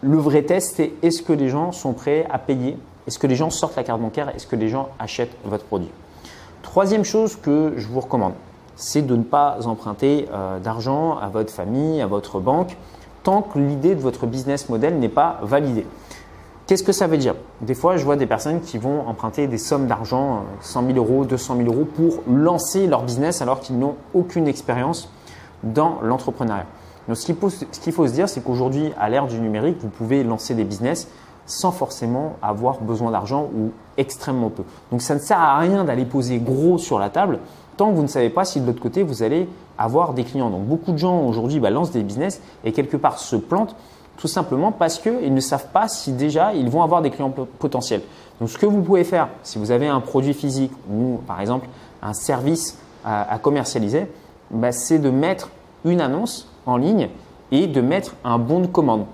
le 0.00 0.16
vrai 0.16 0.42
test, 0.42 0.76
c'est 0.76 0.92
est-ce 1.02 1.20
que 1.20 1.32
les 1.32 1.48
gens 1.48 1.72
sont 1.72 1.92
prêts 1.92 2.24
à 2.30 2.38
payer? 2.38 2.78
Est-ce 3.06 3.18
que 3.18 3.26
les 3.26 3.34
gens 3.34 3.50
sortent 3.50 3.76
la 3.76 3.82
carte 3.82 4.00
bancaire? 4.00 4.28
Est-ce 4.34 4.46
que 4.46 4.56
les 4.56 4.68
gens 4.68 4.90
achètent 5.00 5.36
votre 5.44 5.64
produit? 5.64 5.90
Troisième 6.62 7.04
chose 7.04 7.36
que 7.36 7.74
je 7.76 7.88
vous 7.88 8.00
recommande, 8.00 8.34
c'est 8.76 9.02
de 9.02 9.16
ne 9.16 9.24
pas 9.24 9.58
emprunter 9.66 10.28
euh, 10.32 10.60
d'argent 10.60 11.18
à 11.18 11.28
votre 11.28 11.52
famille, 11.52 12.00
à 12.00 12.06
votre 12.06 12.38
banque, 12.38 12.76
tant 13.24 13.42
que 13.42 13.58
l'idée 13.58 13.96
de 13.96 14.00
votre 14.00 14.26
business 14.26 14.68
model 14.68 14.98
n'est 15.00 15.08
pas 15.08 15.40
validée. 15.42 15.86
Qu'est-ce 16.70 16.84
que 16.84 16.92
ça 16.92 17.08
veut 17.08 17.16
dire? 17.16 17.34
Des 17.62 17.74
fois, 17.74 17.96
je 17.96 18.04
vois 18.04 18.14
des 18.14 18.28
personnes 18.28 18.60
qui 18.60 18.78
vont 18.78 19.00
emprunter 19.08 19.48
des 19.48 19.58
sommes 19.58 19.88
d'argent, 19.88 20.44
100 20.60 20.86
000 20.86 20.98
euros, 20.98 21.24
200 21.24 21.56
000 21.56 21.68
euros, 21.68 21.84
pour 21.84 22.22
lancer 22.32 22.86
leur 22.86 23.02
business 23.02 23.42
alors 23.42 23.58
qu'ils 23.58 23.76
n'ont 23.76 23.96
aucune 24.14 24.46
expérience 24.46 25.10
dans 25.64 25.98
l'entrepreneuriat. 26.00 26.66
Donc, 27.08 27.16
ce 27.16 27.26
qu'il 27.26 27.34
faut, 27.34 27.50
faut, 27.50 28.06
se 28.06 28.12
dire, 28.12 28.28
c'est 28.28 28.44
qu'aujourd'hui, 28.44 28.92
à 29.00 29.08
l'ère 29.08 29.26
du 29.26 29.40
numérique, 29.40 29.78
vous 29.80 29.88
pouvez 29.88 30.22
lancer 30.22 30.54
des 30.54 30.62
business 30.62 31.08
sans 31.44 31.72
forcément 31.72 32.36
avoir 32.40 32.80
besoin 32.80 33.10
d'argent 33.10 33.50
ou 33.52 33.72
extrêmement 33.96 34.50
peu. 34.50 34.62
Donc, 34.92 35.02
ça 35.02 35.16
ne 35.16 35.18
sert 35.18 35.40
à 35.40 35.58
rien 35.58 35.82
d'aller 35.82 36.04
poser 36.04 36.38
gros 36.38 36.78
sur 36.78 37.00
la 37.00 37.10
table 37.10 37.40
tant 37.78 37.90
que 37.90 37.96
vous 37.96 38.02
ne 38.02 38.06
savez 38.06 38.30
pas 38.30 38.44
si 38.44 38.60
de 38.60 38.66
l'autre 38.66 38.80
côté, 38.80 39.02
vous 39.02 39.24
allez 39.24 39.48
avoir 39.76 40.14
des 40.14 40.22
clients. 40.22 40.50
Donc, 40.50 40.66
beaucoup 40.66 40.92
de 40.92 40.98
gens 40.98 41.20
aujourd'hui 41.22 41.58
bah, 41.58 41.70
lancent 41.70 41.90
des 41.90 42.04
business 42.04 42.40
et 42.62 42.70
quelque 42.70 42.96
part 42.96 43.18
se 43.18 43.34
plantent 43.34 43.74
tout 44.20 44.28
simplement 44.28 44.70
parce 44.70 44.98
qu'ils 44.98 45.32
ne 45.32 45.40
savent 45.40 45.68
pas 45.72 45.88
si 45.88 46.12
déjà 46.12 46.52
ils 46.52 46.68
vont 46.68 46.82
avoir 46.82 47.00
des 47.00 47.10
clients 47.10 47.32
potentiels. 47.58 48.02
Donc 48.38 48.50
ce 48.50 48.58
que 48.58 48.66
vous 48.66 48.82
pouvez 48.82 49.02
faire, 49.02 49.28
si 49.42 49.58
vous 49.58 49.70
avez 49.70 49.88
un 49.88 50.00
produit 50.00 50.34
physique 50.34 50.72
ou 50.90 51.20
par 51.26 51.40
exemple 51.40 51.68
un 52.02 52.12
service 52.12 52.78
à, 53.02 53.38
commercialiser, 53.42 54.06
bah, 54.50 54.72
c'est 54.72 54.98
de 54.98 55.08
mettre 55.08 55.50
une 55.86 56.02
annonce 56.02 56.48
en 56.66 56.76
ligne 56.76 57.08
et 57.50 57.66
de 57.66 57.80
mettre 57.80 58.14
un 58.22 58.38
bon 58.38 58.60
de 58.60 58.66
commande 58.66 59.06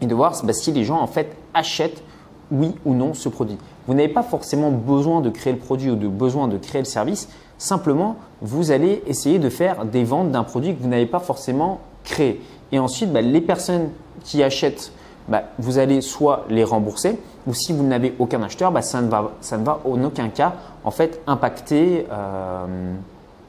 et 0.00 0.06
de 0.06 0.14
voir 0.14 0.34
bah, 0.42 0.54
si 0.54 0.72
les 0.72 0.84
gens 0.84 1.00
en 1.00 1.06
fait 1.06 1.36
achètent 1.52 2.02
oui 2.50 2.74
ou 2.86 2.94
non 2.94 3.12
ce 3.12 3.28
produit. 3.28 3.58
Vous 3.86 3.92
n'avez 3.92 4.08
pas 4.08 4.22
forcément 4.22 4.70
besoin 4.70 5.20
de 5.20 5.28
créer 5.28 5.52
le 5.52 5.58
produit 5.58 5.90
ou 5.90 5.96
de 5.96 6.08
besoin 6.08 6.48
de 6.48 6.56
créer 6.56 6.80
le 6.80 6.86
service. 6.86 7.28
Simplement, 7.58 8.16
vous 8.40 8.70
allez 8.70 9.02
essayer 9.06 9.38
de 9.38 9.50
faire 9.50 9.84
des 9.84 10.04
ventes 10.04 10.30
d'un 10.30 10.44
produit 10.44 10.74
que 10.74 10.82
vous 10.82 10.88
n'avez 10.88 11.06
pas 11.06 11.20
forcément 11.20 11.80
créé. 12.04 12.40
Et 12.72 12.78
ensuite, 12.78 13.12
bah, 13.12 13.20
les 13.20 13.40
personnes 13.40 13.90
qui 14.24 14.42
achètent, 14.42 14.92
bah, 15.28 15.44
vous 15.58 15.78
allez 15.78 16.00
soit 16.00 16.44
les 16.48 16.64
rembourser, 16.64 17.18
ou 17.46 17.54
si 17.54 17.72
vous 17.72 17.82
n'avez 17.82 18.14
aucun 18.18 18.42
acheteur, 18.42 18.72
bah, 18.72 18.82
ça, 18.82 19.00
ne 19.00 19.08
va, 19.08 19.32
ça 19.40 19.56
ne 19.56 19.64
va 19.64 19.80
en 19.84 20.02
aucun 20.04 20.28
cas 20.28 20.54
en 20.84 20.90
fait 20.90 21.20
impacter. 21.26 22.06
Euh, 22.12 22.94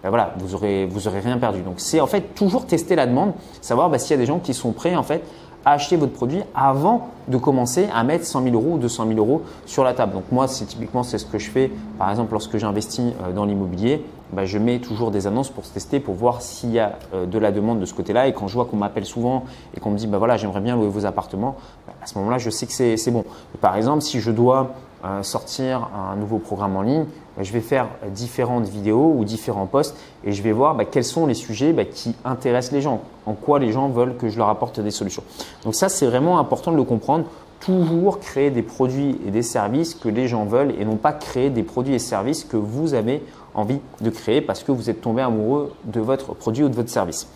voilà, 0.04 0.34
vous 0.38 0.56
aurez, 0.56 0.86
vous 0.86 1.08
aurez 1.08 1.20
rien 1.20 1.38
perdu. 1.38 1.62
Donc 1.62 1.76
c'est 1.78 2.00
en 2.00 2.08
fait 2.08 2.34
toujours 2.34 2.66
tester 2.66 2.96
la 2.96 3.06
demande, 3.06 3.34
savoir 3.62 3.92
s'il 4.00 4.12
y 4.12 4.14
a 4.14 4.18
des 4.18 4.26
gens 4.26 4.40
qui 4.40 4.54
sont 4.54 4.72
prêts 4.72 4.96
en 4.96 5.04
fait 5.04 5.24
à 5.66 5.74
acheter 5.74 5.98
votre 5.98 6.14
produit 6.14 6.42
avant 6.56 7.10
de 7.28 7.38
commencer 7.38 7.90
à 7.94 8.04
mettre 8.04 8.26
100 8.26 8.44
000 8.44 8.56
euros 8.56 8.76
ou 8.76 8.78
200 8.78 9.08
000 9.08 9.20
euros 9.20 9.42
sur 9.66 9.84
la 9.84 9.94
table. 9.94 10.14
Donc 10.14 10.24
moi, 10.32 10.48
c'est 10.48 10.66
typiquement 10.66 11.04
c'est 11.04 11.18
ce 11.18 11.26
que 11.26 11.38
je 11.38 11.50
fais. 11.50 11.72
Par 11.98 12.10
exemple, 12.10 12.32
lorsque 12.32 12.58
j'investis 12.58 13.14
euh, 13.24 13.34
dans 13.34 13.46
l'immobilier, 13.46 14.06
bah, 14.34 14.46
je 14.46 14.58
mets 14.58 14.80
toujours 14.80 15.12
des 15.12 15.28
annonces 15.28 15.50
pour 15.50 15.64
tester, 15.64 16.00
pour 16.00 16.16
voir 16.16 16.42
s'il 16.42 16.72
y 16.72 16.80
a 16.80 17.00
euh, 17.14 17.26
de 17.26 17.40
la 17.40 17.52
demande 17.52 17.80
de 17.80 17.86
ce 17.86 17.94
côté-là. 17.94 18.28
Et 18.28 18.34
quand 18.34 18.48
je 18.48 18.54
vois 18.54 18.66
qu'on 18.66 18.78
m'appelle 18.78 19.06
souvent 19.06 19.46
et 19.76 19.80
qu'on 19.80 19.92
me 19.92 19.98
dit, 19.98 20.08
bah 20.08 20.18
voilà, 20.18 20.38
j'aimerais 20.38 20.62
bien 20.62 20.76
louer 20.76 20.88
vos 20.88 21.06
appartements, 21.06 21.56
bah, 21.88 21.94
à 22.02 22.06
ce 22.06 22.18
moment-là, 22.20 22.38
je 22.38 22.50
sais 22.50 22.68
que 22.68 22.74
c'est 22.74 23.12
bon. 23.12 23.26
Par 23.62 23.76
exemple, 23.76 24.02
si 24.02 24.20
je 24.20 24.32
dois 24.32 24.72
euh, 25.06 25.24
sortir 25.24 25.90
un 25.96 26.16
nouveau 26.16 26.40
programme 26.40 26.76
en 26.76 26.82
ligne, 26.82 27.06
bah, 27.36 27.44
je 27.44 27.54
vais 27.54 27.62
faire 27.62 27.88
différentes 28.14 28.68
vidéos 28.68 29.14
ou 29.16 29.24
différents 29.24 29.66
posts 29.66 29.96
et 30.26 30.34
je 30.34 30.44
vais 30.44 30.52
voir 30.52 30.78
quels 30.92 31.06
sont 31.06 31.26
les 31.26 31.34
sujets 31.34 31.74
qui 31.92 32.16
intéressent 32.26 32.74
les 32.74 32.82
gens, 32.82 33.02
en 33.26 33.34
quoi 33.34 33.60
les 33.60 33.72
gens 33.72 33.88
veulent 33.90 34.18
que 34.18 34.28
je 34.28 34.38
leur 34.38 34.50
apporte 34.50 34.80
des 34.80 34.92
solutions. 34.92 35.24
Donc 35.64 35.74
ça, 35.74 35.90
c'est 35.90 36.06
vraiment 36.06 36.38
important 36.38 36.72
de 36.72 36.78
le 36.78 36.84
comprendre. 36.84 37.26
Toujours 37.62 38.20
créer 38.20 38.52
des 38.52 38.62
produits 38.62 39.20
et 39.26 39.32
des 39.32 39.42
services 39.42 39.96
que 39.96 40.08
les 40.08 40.28
gens 40.28 40.46
veulent 40.46 40.74
et 40.80 40.86
non 40.86 40.96
pas 40.96 41.12
créer 41.12 41.50
des 41.50 41.64
produits 41.64 41.94
et 41.94 42.00
services 42.00 42.44
que 42.44 42.56
vous 42.58 42.94
avez 42.94 43.24
envie 43.60 43.80
de 44.02 44.10
créer 44.10 44.42
parce 44.42 44.64
que 44.64 44.72
vous 44.72 44.90
êtes 44.90 45.02
tombé 45.02 45.22
amoureux 45.22 45.74
de 45.86 46.00
votre 46.00 46.34
produit 46.34 46.64
ou 46.64 46.70
de 46.70 46.76
votre 46.76 46.90
service. 46.90 47.28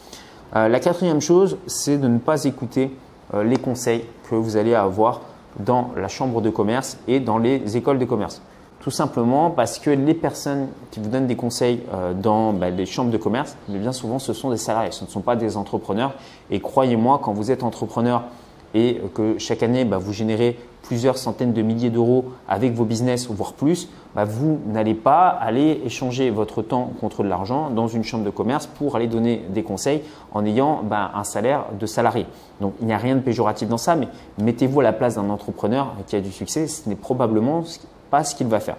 Euh, 0.55 0.67
la 0.67 0.79
quatrième 0.79 1.21
chose, 1.21 1.57
c'est 1.65 1.97
de 1.97 2.07
ne 2.07 2.19
pas 2.19 2.43
écouter 2.45 2.91
euh, 3.33 3.43
les 3.43 3.57
conseils 3.57 4.05
que 4.29 4.35
vous 4.35 4.55
allez 4.55 4.75
avoir 4.75 5.21
dans 5.59 5.91
la 5.97 6.07
chambre 6.07 6.41
de 6.41 6.49
commerce 6.49 6.97
et 7.07 7.19
dans 7.19 7.37
les 7.37 7.77
écoles 7.77 7.99
de 7.99 8.05
commerce. 8.05 8.41
Tout 8.79 8.91
simplement 8.91 9.49
parce 9.49 9.79
que 9.79 9.89
les 9.89 10.13
personnes 10.13 10.67
qui 10.91 10.99
vous 10.99 11.09
donnent 11.09 11.27
des 11.27 11.35
conseils 11.35 11.81
euh, 11.93 12.13
dans 12.13 12.53
bah, 12.53 12.69
les 12.69 12.85
chambres 12.85 13.11
de 13.11 13.17
commerce, 13.17 13.55
bien 13.67 13.93
souvent, 13.93 14.19
ce 14.19 14.33
sont 14.33 14.49
des 14.51 14.57
salariés, 14.57 14.91
ce 14.91 15.05
ne 15.05 15.09
sont 15.09 15.21
pas 15.21 15.35
des 15.35 15.57
entrepreneurs. 15.57 16.13
Et 16.51 16.59
croyez-moi, 16.59 17.19
quand 17.23 17.33
vous 17.33 17.49
êtes 17.49 17.63
entrepreneur 17.63 18.23
et 18.75 18.99
que 19.13 19.37
chaque 19.37 19.63
année, 19.63 19.85
bah, 19.85 19.97
vous 19.97 20.13
générez 20.13 20.59
plusieurs 20.83 21.17
centaines 21.17 21.53
de 21.53 21.61
milliers 21.61 21.89
d'euros 21.89 22.25
avec 22.47 22.73
vos 22.73 22.85
business, 22.85 23.27
voire 23.29 23.53
plus, 23.53 23.87
bah, 24.15 24.25
vous 24.25 24.59
n'allez 24.67 24.93
pas 24.93 25.27
aller 25.27 25.81
échanger 25.85 26.29
votre 26.29 26.61
temps 26.61 26.91
contre 26.99 27.23
de 27.23 27.29
l'argent 27.29 27.69
dans 27.69 27.87
une 27.87 28.03
chambre 28.03 28.23
de 28.23 28.29
commerce 28.29 28.67
pour 28.67 28.95
aller 28.95 29.07
donner 29.07 29.43
des 29.49 29.63
conseils 29.63 30.03
en 30.33 30.45
ayant 30.45 30.83
un 30.91 31.23
salaire 31.23 31.65
de 31.79 31.85
salarié. 31.85 32.25
Donc 32.61 32.73
il 32.79 32.87
n'y 32.87 32.93
a 32.93 32.97
rien 32.97 33.15
de 33.15 33.21
péjoratif 33.21 33.67
dans 33.67 33.77
ça, 33.77 33.95
mais 33.95 34.07
mettez-vous 34.37 34.81
à 34.81 34.83
la 34.83 34.93
place 34.93 35.15
d'un 35.15 35.29
entrepreneur 35.29 35.95
qui 36.07 36.15
a 36.15 36.21
du 36.21 36.31
succès, 36.31 36.67
ce 36.67 36.87
n'est 36.87 36.95
probablement 36.95 37.63
pas 38.11 38.23
ce 38.23 38.35
qu'il 38.35 38.47
va 38.47 38.59
faire. 38.59 38.77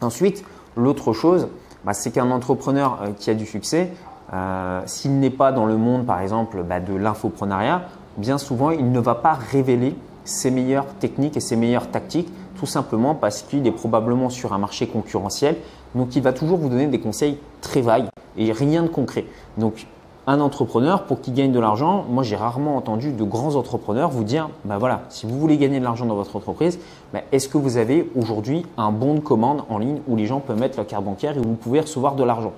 Ensuite, 0.00 0.44
l'autre 0.76 1.12
chose, 1.12 1.48
bah, 1.84 1.92
c'est 1.92 2.10
qu'un 2.10 2.30
entrepreneur 2.30 2.98
euh, 3.02 3.10
qui 3.16 3.30
a 3.30 3.34
du 3.34 3.46
succès, 3.46 3.92
euh, 4.32 4.80
s'il 4.86 5.18
n'est 5.20 5.30
pas 5.30 5.52
dans 5.52 5.66
le 5.66 5.76
monde, 5.76 6.04
par 6.04 6.20
exemple, 6.20 6.62
bah, 6.62 6.80
de 6.80 6.94
l'infoprenariat, 6.94 7.82
bien 8.16 8.38
souvent, 8.38 8.70
il 8.70 8.90
ne 8.90 9.00
va 9.00 9.14
pas 9.14 9.34
révéler 9.34 9.94
ses 10.24 10.50
meilleures 10.50 10.86
techniques 10.98 11.36
et 11.36 11.40
ses 11.40 11.56
meilleures 11.56 11.90
tactiques, 11.90 12.28
tout 12.56 12.66
simplement 12.66 13.14
parce 13.14 13.42
qu'il 13.42 13.66
est 13.66 13.72
probablement 13.72 14.30
sur 14.30 14.52
un 14.52 14.58
marché 14.58 14.86
concurrentiel. 14.86 15.56
Donc, 15.94 16.16
il 16.16 16.22
va 16.22 16.32
toujours 16.32 16.58
vous 16.58 16.68
donner 16.68 16.86
des 16.86 17.00
conseils 17.00 17.38
très 17.60 17.80
vagues 17.80 18.06
et 18.36 18.52
rien 18.52 18.82
de 18.82 18.88
concret. 18.88 19.24
Donc, 19.58 19.86
un 20.28 20.40
entrepreneur, 20.40 21.04
pour 21.04 21.20
qu'il 21.20 21.34
gagne 21.34 21.52
de 21.52 21.60
l'argent, 21.60 22.04
moi 22.10 22.24
j'ai 22.24 22.34
rarement 22.34 22.76
entendu 22.76 23.12
de 23.12 23.22
grands 23.22 23.54
entrepreneurs 23.54 24.10
vous 24.10 24.24
dire, 24.24 24.48
ben 24.64 24.76
voilà, 24.76 25.02
si 25.08 25.24
vous 25.24 25.38
voulez 25.38 25.56
gagner 25.56 25.78
de 25.78 25.84
l'argent 25.84 26.04
dans 26.04 26.16
votre 26.16 26.34
entreprise, 26.34 26.80
ben 27.12 27.22
est-ce 27.30 27.48
que 27.48 27.58
vous 27.58 27.76
avez 27.76 28.10
aujourd'hui 28.16 28.66
un 28.76 28.90
bon 28.90 29.14
de 29.14 29.20
commande 29.20 29.62
en 29.70 29.78
ligne 29.78 30.00
où 30.08 30.16
les 30.16 30.26
gens 30.26 30.40
peuvent 30.40 30.58
mettre 30.58 30.78
leur 30.78 30.86
carte 30.88 31.04
bancaire 31.04 31.36
et 31.36 31.38
où 31.38 31.44
vous 31.44 31.54
pouvez 31.54 31.78
recevoir 31.78 32.16
de 32.16 32.24
l'argent? 32.24 32.52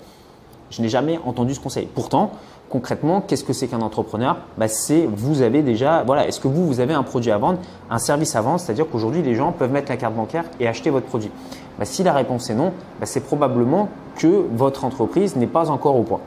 Je 0.71 0.81
n'ai 0.81 0.89
jamais 0.89 1.21
entendu 1.27 1.55
ce 1.55 1.61
conseil. 1.61 1.87
Pourtant, 1.95 2.31
concrètement, 2.69 3.21
qu'est-ce 3.21 3.45
que 3.45 3.53
c'est 3.53 3.69
qu'un 3.69 3.81
entrepreneur 3.81 4.39
ben 4.57 4.69
C'est 4.69 5.07
vous 5.07 5.43
avez 5.43 5.63
déjà, 5.63 6.03
voilà, 6.05 6.27
est-ce 6.27 6.41
que 6.41 6.49
vous, 6.49 6.81
avez 6.81 6.95
un 6.95 7.03
produit 7.03 7.31
à 7.31 7.39
vendre, 7.39 7.59
un 7.91 7.99
service 7.99 8.37
à 8.37 8.41
vendre, 8.41 8.61
c'est-à-dire 8.61 8.87
qu'aujourd'hui 8.89 9.23
les 9.23 9.35
gens 9.35 9.53
peuvent 9.53 9.73
mettre 9.73 9.91
la 9.91 9.97
carte 9.97 10.15
bancaire 10.15 10.45
et 10.61 10.69
acheter 10.69 10.91
votre 10.91 11.07
produit 11.07 11.31
ben, 11.79 11.85
Si 11.85 12.03
la 12.03 12.13
réponse 12.13 12.51
est 12.51 12.55
non, 12.55 12.73
ben, 13.01 13.07
c'est 13.07 13.21
probablement 13.21 13.89
que 14.17 14.45
votre 14.55 14.85
entreprise 14.85 15.37
n'est 15.37 15.47
pas 15.47 15.71
encore 15.71 15.97
au 15.97 16.03
point. 16.03 16.21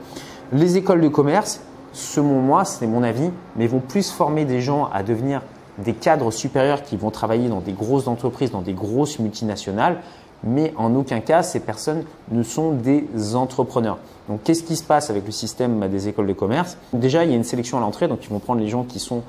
Les 0.52 0.76
écoles 0.76 1.00
de 1.00 1.08
commerce, 1.08 1.60
selon 1.92 2.40
moi, 2.40 2.64
c'est 2.64 2.86
mon 2.86 3.02
avis, 3.02 3.30
mais 3.56 3.66
vont 3.66 3.80
plus 3.80 4.10
former 4.10 4.44
des 4.44 4.60
gens 4.60 4.88
à 4.92 5.02
devenir 5.02 5.42
des 5.78 5.94
cadres 5.94 6.30
supérieurs 6.30 6.82
qui 6.82 6.96
vont 6.96 7.10
travailler 7.10 7.48
dans 7.48 7.60
des 7.60 7.72
grosses 7.72 8.06
entreprises, 8.06 8.50
dans 8.50 8.60
des 8.60 8.74
grosses 8.74 9.18
multinationales, 9.18 9.98
mais 10.44 10.72
en 10.76 10.94
aucun 10.94 11.20
cas, 11.20 11.42
ces 11.42 11.60
personnes 11.60 12.04
ne 12.30 12.42
sont 12.42 12.72
des 12.72 13.06
entrepreneurs. 13.34 13.98
Donc, 14.28 14.42
qu'est-ce 14.44 14.62
qui 14.62 14.76
se 14.76 14.82
passe 14.82 15.10
avec 15.10 15.26
le 15.26 15.32
système 15.32 15.78
bah, 15.80 15.88
des 15.88 16.08
écoles 16.08 16.26
de 16.26 16.32
commerce? 16.32 16.76
Déjà, 16.92 17.24
il 17.24 17.30
y 17.30 17.34
a 17.34 17.36
une 17.36 17.44
sélection 17.44 17.78
à 17.78 17.80
l'entrée, 17.80 18.08
donc 18.08 18.24
ils 18.24 18.30
vont 18.30 18.38
prendre 18.38 18.60
les 18.60 18.68
gens 18.68 18.84
qui 18.84 18.98
sont 18.98 19.22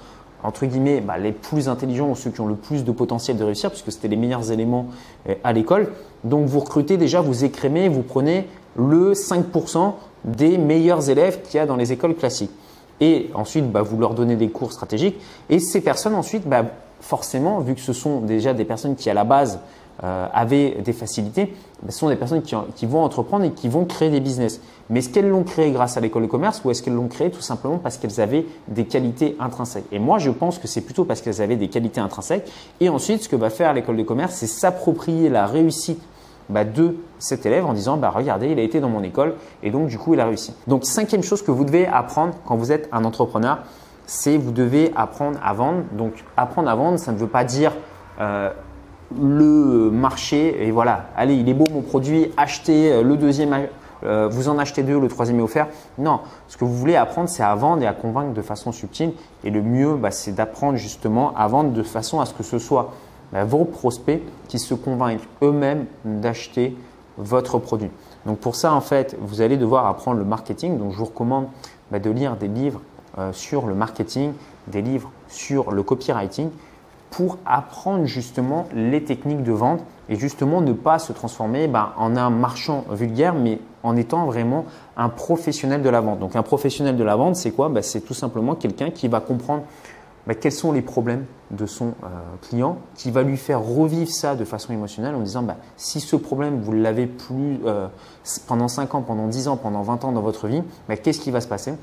entre 0.44 0.66
guillemets 0.66 1.00
bah, 1.00 1.18
les 1.18 1.32
plus 1.32 1.70
intelligents 1.70 2.10
ou 2.10 2.16
ceux 2.16 2.30
qui 2.30 2.42
ont 2.42 2.48
le 2.48 2.56
plus 2.56 2.84
de 2.84 2.92
potentiel 2.92 3.38
de 3.38 3.44
réussir, 3.44 3.70
puisque 3.70 3.92
c'était 3.92 4.10
les 4.10 4.18
meilleurs 4.18 4.52
éléments 4.52 4.88
euh, 5.30 5.36
à 5.44 5.54
l'école. 5.54 5.92
Donc, 6.24 6.46
vous 6.46 6.60
recrutez 6.60 6.98
déjà, 6.98 7.22
vous 7.22 7.44
écrémez, 7.44 7.90
vous 7.90 8.04
prenez 8.04 8.48
le 8.76 9.14
5% 9.14 9.94
des 10.26 10.58
meilleurs 10.58 11.10
élèves 11.10 11.42
qu'il 11.44 11.58
y 11.58 11.60
a 11.60 11.66
dans 11.66 11.76
les 11.76 11.92
écoles 11.92 12.16
classiques. 12.16 12.52
Et 13.02 13.30
ensuite, 13.34 13.72
bah, 13.72 13.82
vous 13.82 13.98
leur 13.98 14.14
donnez 14.14 14.36
des 14.36 14.50
cours 14.50 14.72
stratégiques. 14.72 15.20
Et 15.50 15.60
ces 15.60 15.82
personnes, 15.82 16.16
ensuite, 16.16 16.44
forcément, 17.02 17.60
vu 17.60 17.76
que 17.76 17.82
ce 17.82 17.94
sont 17.94 18.22
déjà 18.22 18.54
des 18.54 18.66
personnes 18.66 18.96
qui, 18.96 19.10
à 19.10 19.14
la 19.14 19.24
base, 19.24 19.60
euh, 20.04 20.28
avaient 20.34 20.82
des 20.84 20.94
facilités, 20.94 21.54
bah, 21.84 21.92
ce 21.92 22.00
sont 22.00 22.10
des 22.10 22.16
personnes 22.16 22.42
qui, 22.42 22.56
qui, 22.76 22.86
vont 22.86 23.04
entreprendre 23.04 23.46
et 23.46 23.52
qui 23.52 23.70
vont 23.70 23.86
créer 23.86 24.10
des 24.10 24.20
business. 24.20 24.60
Mais 24.90 25.00
est-ce 25.00 25.10
qu'elles 25.10 25.30
l'ont 25.30 25.44
créé 25.44 25.72
grâce 25.72 25.98
à 25.98 26.02
l'école 26.02 26.24
de 26.24 26.28
commerce 26.28 26.62
ou 26.66 26.72
est-ce 26.72 26.82
qu'elles 26.82 26.96
l'ont 26.96 27.08
créé 27.08 27.30
tout 27.30 27.42
simplement 27.42 27.78
parce 27.78 27.98
qu'elles 27.98 28.20
avaient 28.20 28.46
des 28.68 28.86
qualités 28.86 29.36
intrinsèques? 29.40 29.86
Et 29.92 30.00
moi, 30.00 30.18
je 30.18 30.32
pense 30.32 30.58
que 30.58 30.68
c'est 30.68 30.82
plutôt 30.82 31.06
parce 31.06 31.22
qu'elles 31.22 31.42
avaient 31.42 31.58
des 31.58 31.68
qualités 31.68 32.02
intrinsèques. 32.02 32.52
Et 32.80 32.90
ensuite, 32.90 33.24
ce 33.24 33.30
que 33.30 33.36
va 33.36 33.50
faire 33.50 33.74
l'école 33.74 33.98
de 33.98 34.04
commerce, 34.04 34.34
c'est 34.34 34.48
s'approprier 34.48 35.30
la 35.30 35.46
réussite 35.46 36.02
bah, 36.50 36.66
de 36.66 36.98
cet 37.20 37.46
élève 37.46 37.66
en 37.66 37.74
disant 37.74 37.98
bah, 37.98 38.10
regardez, 38.10 38.50
il 38.50 38.60
a 38.60 38.64
été 38.64 38.80
dans 38.80 38.90
mon 38.90 39.04
école 39.04 39.36
et 39.62 39.72
donc 39.72 39.88
du 39.88 39.98
coup 39.98 40.14
il 40.14 40.20
a 40.20 40.26
réussi. 40.26 40.54
Donc 40.68 40.86
cinquième 40.86 41.24
chose 41.24 41.42
que 41.42 41.52
vous 41.52 41.64
devez 41.64 41.88
apprendre 41.88 42.34
quand 42.46 42.56
vous 42.56 42.72
êtes 42.72 42.90
un 42.92 43.06
entrepreneur, 43.06 43.60
c'est 44.06 44.38
vous 44.38 44.52
devez 44.52 44.92
apprendre 44.96 45.40
à 45.44 45.54
vendre. 45.54 45.84
Donc 45.94 46.24
apprendre 46.36 46.70
à 46.70 46.76
vendre, 46.76 47.00
ça 47.00 47.12
ne 47.12 47.18
veut 47.18 47.28
pas 47.28 47.44
dire 47.44 47.72
euh, 48.20 48.50
le 49.20 49.90
marché 49.92 50.66
et 50.66 50.72
voilà, 50.72 51.08
allez, 51.16 51.36
il 51.36 51.48
est 51.50 51.54
beau 51.54 51.66
mon 51.72 51.82
produit, 51.82 52.32
achetez 52.38 52.92
euh, 52.92 53.04
le 53.04 53.18
deuxième, 53.18 53.68
euh, 54.04 54.28
vous 54.30 54.50
en 54.50 54.58
achetez 54.58 54.84
deux, 54.84 55.00
le 55.00 55.08
troisième 55.08 55.40
est 55.40 55.44
offert. 55.44 55.68
Non, 55.98 56.22
ce 56.48 56.58
que 56.58 56.66
vous 56.66 56.76
voulez 56.76 56.96
apprendre, 56.96 57.30
c'est 57.30 57.44
à 57.44 57.54
vendre 57.56 57.84
et 57.84 57.88
à 57.88 57.94
convaincre 57.94 58.34
de 58.34 58.42
façon 58.42 58.72
subtile. 58.72 59.14
Et 59.44 59.50
le 59.50 59.62
mieux, 59.62 59.96
bah, 59.96 60.12
c'est 60.12 60.34
d'apprendre 60.34 60.78
justement 60.78 61.34
à 61.36 61.48
vendre 61.48 61.72
de 61.72 61.84
façon 61.84 62.20
à 62.20 62.26
ce 62.26 62.34
que 62.34 62.44
ce 62.44 62.60
soit 62.60 62.94
bah, 63.32 63.46
vos 63.46 63.66
prospects 63.66 64.22
qui 64.48 64.60
se 64.60 64.74
convainquent 64.74 65.28
eux-mêmes 65.42 65.86
d'acheter 66.06 66.76
votre 67.18 67.60
produit. 67.60 67.92
Donc 68.26 68.40
pour 68.40 68.56
ça, 68.56 68.74
en 68.74 68.82
fait, 68.82 69.16
vous 69.22 69.42
allez 69.42 69.58
devoir 69.58 69.86
apprendre 69.86 70.18
le 70.18 70.26
marketing. 70.26 70.78
Donc 70.78 70.92
je 70.92 70.98
vous 70.98 71.06
recommande 71.06 71.48
bah, 71.92 72.00
de 72.00 72.10
lire 72.10 72.36
des 72.36 72.48
livres 72.48 72.82
euh, 73.18 73.32
sur 73.32 73.68
le 73.68 73.76
marketing, 73.76 74.34
des 74.68 74.82
livres 74.82 75.12
sur 75.28 75.72
le 75.72 75.84
copywriting 75.84 76.50
pour 77.14 77.38
apprendre 77.46 78.06
justement 78.06 78.66
les 78.74 79.04
techniques 79.04 79.44
de 79.44 79.52
vente 79.52 79.82
et 80.10 80.16
justement 80.16 80.62
ne 80.62 80.74
pas 80.74 80.98
se 80.98 81.14
transformer 81.14 81.68
bah, 81.68 81.94
en 81.98 82.16
un 82.16 82.32
marchand 82.32 82.86
vulgaire, 82.90 83.36
mais 83.36 83.60
en 83.84 83.96
étant 83.96 84.26
vraiment 84.26 84.66
un 84.98 85.10
professionnel 85.10 85.84
de 85.84 85.90
la 85.90 86.02
vente. 86.02 86.20
Donc 86.20 86.36
un 86.36 86.42
professionnel 86.42 86.98
de 86.98 87.04
la 87.04 87.16
vente, 87.16 87.36
c'est 87.36 87.52
quoi? 87.52 87.72
C'est 87.84 88.02
tout 88.02 88.16
simplement 88.16 88.56
quelqu'un 88.56 88.90
qui 88.90 89.08
va 89.08 89.20
comprendre 89.20 89.62
bah, 90.26 90.34
quels 90.34 90.52
sont 90.52 90.72
les 90.72 90.82
problèmes 90.82 91.26
de 91.52 91.68
son 91.68 91.90
euh, 92.04 92.08
client, 92.42 92.78
qui 92.96 93.12
va 93.12 93.22
lui 93.22 93.38
faire 93.38 93.62
revivre 93.62 94.10
ça 94.10 94.36
de 94.36 94.44
façon 94.44 94.74
émotionnelle 94.74 95.14
en 95.14 95.20
disant 95.20 95.44
bah, 95.44 95.58
si 95.78 96.00
ce 96.00 96.16
problème, 96.16 96.62
vous 96.62 96.72
l'avez 96.72 97.06
plus 97.06 97.60
euh, 97.66 97.88
pendant 98.48 98.68
5 98.68 98.96
ans, 98.96 99.02
pendant 99.02 99.28
10 99.28 99.50
ans, 99.50 99.58
pendant 99.58 99.84
20 99.84 100.06
ans 100.06 100.12
dans 100.14 100.22
votre 100.22 100.48
vie, 100.48 100.64
bah, 100.90 100.98
qu'est-ce 100.98 101.20
qui 101.20 101.30
va 101.30 101.42
se 101.42 101.48
passer? 101.48 101.74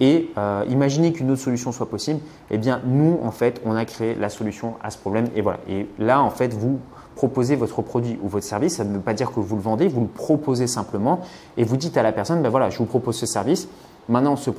Et 0.00 0.30
euh, 0.38 0.64
imaginez 0.68 1.12
qu'une 1.12 1.30
autre 1.30 1.40
solution 1.40 1.72
soit 1.72 1.88
possible. 1.88 2.20
Eh 2.50 2.58
bien, 2.58 2.80
nous, 2.84 3.18
en 3.22 3.30
fait, 3.30 3.60
on 3.64 3.76
a 3.76 3.84
créé 3.84 4.14
la 4.14 4.28
solution 4.28 4.74
à 4.82 4.90
ce 4.90 4.98
problème. 4.98 5.28
Et 5.36 5.40
voilà. 5.40 5.60
Et 5.68 5.86
là, 5.98 6.22
en 6.22 6.30
fait, 6.30 6.52
vous 6.52 6.80
proposez 7.14 7.54
votre 7.56 7.80
produit 7.82 8.18
ou 8.22 8.28
votre 8.28 8.44
service. 8.44 8.76
Ça 8.76 8.84
ne 8.84 8.94
veut 8.94 9.00
pas 9.00 9.14
dire 9.14 9.32
que 9.32 9.40
vous 9.40 9.56
le 9.56 9.62
vendez, 9.62 9.86
vous 9.88 10.00
le 10.02 10.06
proposez 10.08 10.66
simplement 10.66 11.20
et 11.56 11.64
vous 11.64 11.76
dites 11.76 11.96
à 11.96 12.02
la 12.02 12.12
personne, 12.12 12.42
ben 12.42 12.48
voilà, 12.48 12.70
je 12.70 12.78
vous 12.78 12.86
propose 12.86 13.16
ce 13.16 13.26
service. 13.26 13.68
Maintenant, 14.08 14.36
ce, 14.36 14.50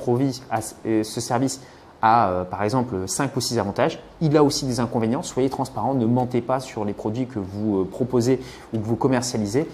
ce 1.02 1.20
service 1.20 1.60
a 2.02 2.30
euh, 2.30 2.44
par 2.44 2.62
exemple 2.62 3.06
5 3.06 3.36
ou 3.36 3.40
6 3.40 3.58
avantages. 3.58 3.98
Il 4.20 4.36
a 4.36 4.44
aussi 4.44 4.66
des 4.66 4.80
inconvénients. 4.80 5.22
Soyez 5.22 5.50
transparent, 5.50 5.94
ne 5.94 6.06
mentez 6.06 6.40
pas 6.40 6.60
sur 6.60 6.84
les 6.84 6.92
produits 6.92 7.26
que 7.26 7.38
vous 7.38 7.82
euh, 7.82 7.84
proposez 7.84 8.40
ou 8.72 8.78
que 8.78 8.84
vous 8.84 8.96
commercialisez. 8.96 9.66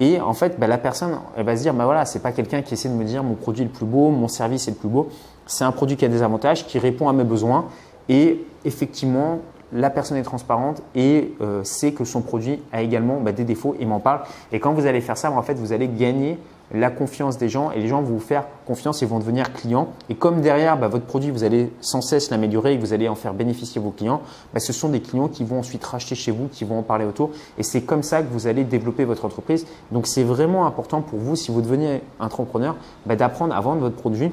Et 0.00 0.18
en 0.18 0.32
fait, 0.32 0.58
bah, 0.58 0.66
la 0.66 0.78
personne, 0.78 1.18
va 1.36 1.56
se 1.56 1.62
dire, 1.62 1.74
bah 1.74 1.84
voilà, 1.84 2.06
c'est 2.06 2.20
pas 2.20 2.32
quelqu'un 2.32 2.62
qui 2.62 2.74
essaie 2.74 2.88
de 2.88 2.94
me 2.94 3.04
dire 3.04 3.22
mon 3.22 3.34
produit 3.34 3.62
est 3.62 3.66
le 3.66 3.70
plus 3.70 3.84
beau, 3.84 4.08
mon 4.10 4.28
service 4.28 4.66
est 4.66 4.72
le 4.72 4.76
plus 4.76 4.88
beau. 4.88 5.10
C'est 5.46 5.64
un 5.64 5.72
produit 5.72 5.96
qui 5.96 6.06
a 6.06 6.08
des 6.08 6.22
avantages, 6.22 6.66
qui 6.66 6.78
répond 6.78 7.08
à 7.08 7.12
mes 7.12 7.24
besoins. 7.24 7.66
Et 8.08 8.44
effectivement, 8.64 9.40
la 9.72 9.90
personne 9.90 10.16
est 10.16 10.22
transparente 10.22 10.82
et 10.94 11.34
euh, 11.40 11.62
sait 11.64 11.92
que 11.92 12.04
son 12.04 12.22
produit 12.22 12.60
a 12.72 12.82
également 12.82 13.20
bah, 13.20 13.32
des 13.32 13.44
défauts 13.44 13.76
et 13.78 13.84
m'en 13.84 14.00
parle. 14.00 14.22
Et 14.52 14.58
quand 14.58 14.72
vous 14.72 14.86
allez 14.86 15.02
faire 15.02 15.18
ça, 15.18 15.30
en 15.30 15.42
fait, 15.42 15.54
vous 15.54 15.72
allez 15.72 15.88
gagner 15.88 16.38
la 16.72 16.90
confiance 16.90 17.36
des 17.36 17.48
gens 17.48 17.70
et 17.72 17.80
les 17.80 17.88
gens 17.88 18.02
vont 18.02 18.14
vous 18.14 18.20
faire 18.20 18.44
confiance 18.66 19.02
et 19.02 19.06
vont 19.06 19.18
devenir 19.18 19.52
clients. 19.52 19.88
Et 20.08 20.14
comme 20.14 20.40
derrière, 20.40 20.78
bah, 20.78 20.88
votre 20.88 21.04
produit, 21.04 21.30
vous 21.30 21.44
allez 21.44 21.72
sans 21.80 22.00
cesse 22.00 22.30
l'améliorer 22.30 22.74
et 22.74 22.78
vous 22.78 22.92
allez 22.92 23.08
en 23.08 23.14
faire 23.14 23.34
bénéficier 23.34 23.80
vos 23.80 23.90
clients, 23.90 24.22
bah, 24.54 24.60
ce 24.60 24.72
sont 24.72 24.88
des 24.88 25.00
clients 25.00 25.28
qui 25.28 25.44
vont 25.44 25.58
ensuite 25.58 25.84
racheter 25.84 26.14
chez 26.14 26.30
vous, 26.30 26.48
qui 26.48 26.64
vont 26.64 26.78
en 26.78 26.82
parler 26.82 27.04
autour. 27.04 27.30
Et 27.58 27.62
c'est 27.62 27.82
comme 27.82 28.02
ça 28.02 28.22
que 28.22 28.28
vous 28.30 28.46
allez 28.46 28.64
développer 28.64 29.04
votre 29.04 29.24
entreprise. 29.24 29.66
Donc 29.90 30.06
c'est 30.06 30.24
vraiment 30.24 30.66
important 30.66 31.02
pour 31.02 31.18
vous, 31.18 31.36
si 31.36 31.50
vous 31.50 31.60
devenez 31.60 32.02
entrepreneur, 32.18 32.76
bah, 33.06 33.16
d'apprendre 33.16 33.54
à 33.54 33.60
vendre 33.60 33.80
votre 33.80 33.96
produit. 33.96 34.30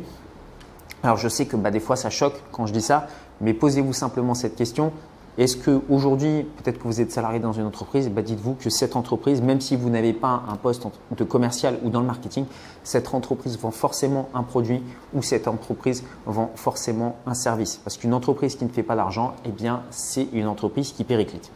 Alors 1.04 1.18
je 1.18 1.28
sais 1.28 1.46
que 1.46 1.56
des 1.56 1.80
fois 1.80 1.96
ça 1.96 2.10
choque 2.10 2.42
quand 2.52 2.66
je 2.66 2.74
dis 2.74 2.82
ça, 2.82 3.08
mais 3.42 3.54
posez-vous 3.54 3.94
simplement 3.94 4.34
cette 4.34 4.56
question. 4.56 4.92
Est-ce 5.38 5.56
qu'aujourd'hui, 5.56 6.48
peut-être 6.58 6.80
que 6.80 6.84
vous 6.86 7.00
êtes 7.00 7.12
salarié 7.12 7.40
dans 7.40 7.54
une 7.54 7.66
entreprise, 7.66 8.10
bah, 8.10 8.24
dites-vous 8.24 8.56
que 8.56 8.72
cette 8.72 8.96
entreprise, 8.96 9.42
même 9.42 9.62
si 9.62 9.76
vous 9.76 9.92
n'avez 9.92 10.14
pas 10.14 10.42
un 10.50 10.56
poste 10.56 10.88
de 11.16 11.24
commercial 11.24 11.78
ou 11.84 11.92
dans 11.92 12.00
le 12.00 12.08
marketing, 12.08 12.46
cette 12.84 13.14
entreprise 13.14 13.60
vend 13.60 13.70
forcément 13.70 14.30
un 14.34 14.42
produit 14.42 14.82
ou 15.14 15.22
cette 15.22 15.48
entreprise 15.48 16.04
vend 16.26 16.52
forcément 16.56 17.18
un 17.28 17.36
service. 17.36 17.80
Parce 17.84 17.98
qu'une 17.98 18.16
entreprise 18.16 18.56
qui 18.56 18.66
ne 18.66 18.70
fait 18.70 18.82
pas 18.82 18.96
d'argent, 18.96 19.36
eh 19.46 19.52
bien, 19.52 19.84
c'est 19.92 20.28
une 20.34 20.48
entreprise 20.48 20.92
qui 20.92 21.04
périclite. 21.04 21.52